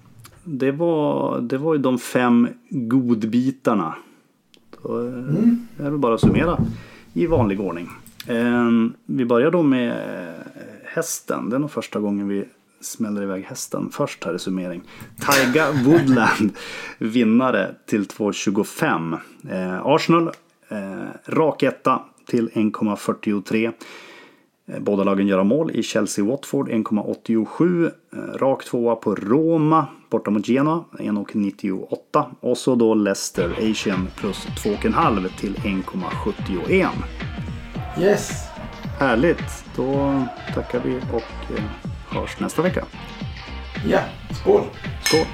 Det, 0.51 0.71
var, 0.71 1.41
det 1.41 1.57
var 1.57 1.73
ju 1.73 1.79
de 1.81 1.99
fem 1.99 2.47
godbitarna. 2.69 3.95
Då 4.83 4.99
eh, 4.99 5.13
Mm. 5.13 5.67
är 5.79 5.91
det 5.91 5.97
bara 5.97 6.13
att 6.13 6.21
summera 6.21 6.59
i 7.13 7.25
vanlig 7.27 7.59
ordning. 7.61 7.89
Eh, 8.27 8.69
vi 9.05 9.25
börjar 9.25 9.51
då 9.51 9.63
med 9.63 9.89
eh, 9.89 10.41
hästen. 10.85 11.49
Det 11.49 11.55
är 11.55 11.59
nog 11.59 11.71
första 11.71 11.99
gången 11.99 12.27
vi 12.27 12.45
smäller 12.81 13.21
iväg 13.23 13.43
hästen 13.43 13.89
först 13.91 14.23
här 14.25 14.35
i 14.35 14.39
summering. 14.39 14.81
Taiga 15.21 15.71
Woodland 15.85 16.49
vinnare 16.97 17.75
till 17.85 18.03
2,25. 18.03 19.17
Eh, 19.51 19.85
Arsenal 19.85 20.29
eh, 20.69 21.05
rak 21.25 21.63
etta 21.63 22.01
till 22.25 22.49
1,43. 22.49 23.71
Eh, 24.73 24.79
Båda 24.79 25.03
lagen 25.03 25.27
göra 25.27 25.43
mål 25.43 25.71
i 25.71 25.81
Chelsea-Watford 25.81 26.69
1,87. 26.69 27.91
Eh, 28.13 28.17
Rak 28.37 28.65
tvåa 28.65 28.95
på 28.95 29.15
Roma 29.15 29.87
borta 30.09 30.31
mot 30.31 30.47
Genoa 30.47 30.83
1,98. 30.99 32.25
Och 32.39 32.57
så 32.57 32.75
då 32.75 32.93
Leicester 32.93 33.51
Asian 33.71 34.07
plus 34.17 34.47
2,5 34.63 35.27
till 35.39 35.55
1,71. 35.55 36.87
Yes! 37.99 38.31
Härligt! 38.99 39.65
Då 39.75 40.23
tackar 40.53 40.81
vi 40.85 40.97
och 40.97 41.57
eh, 41.57 41.63
hörs 42.09 42.39
nästa 42.39 42.61
vecka. 42.61 42.85
Ja, 43.87 43.99
skål! 44.41 44.61
Skål! 45.03 45.25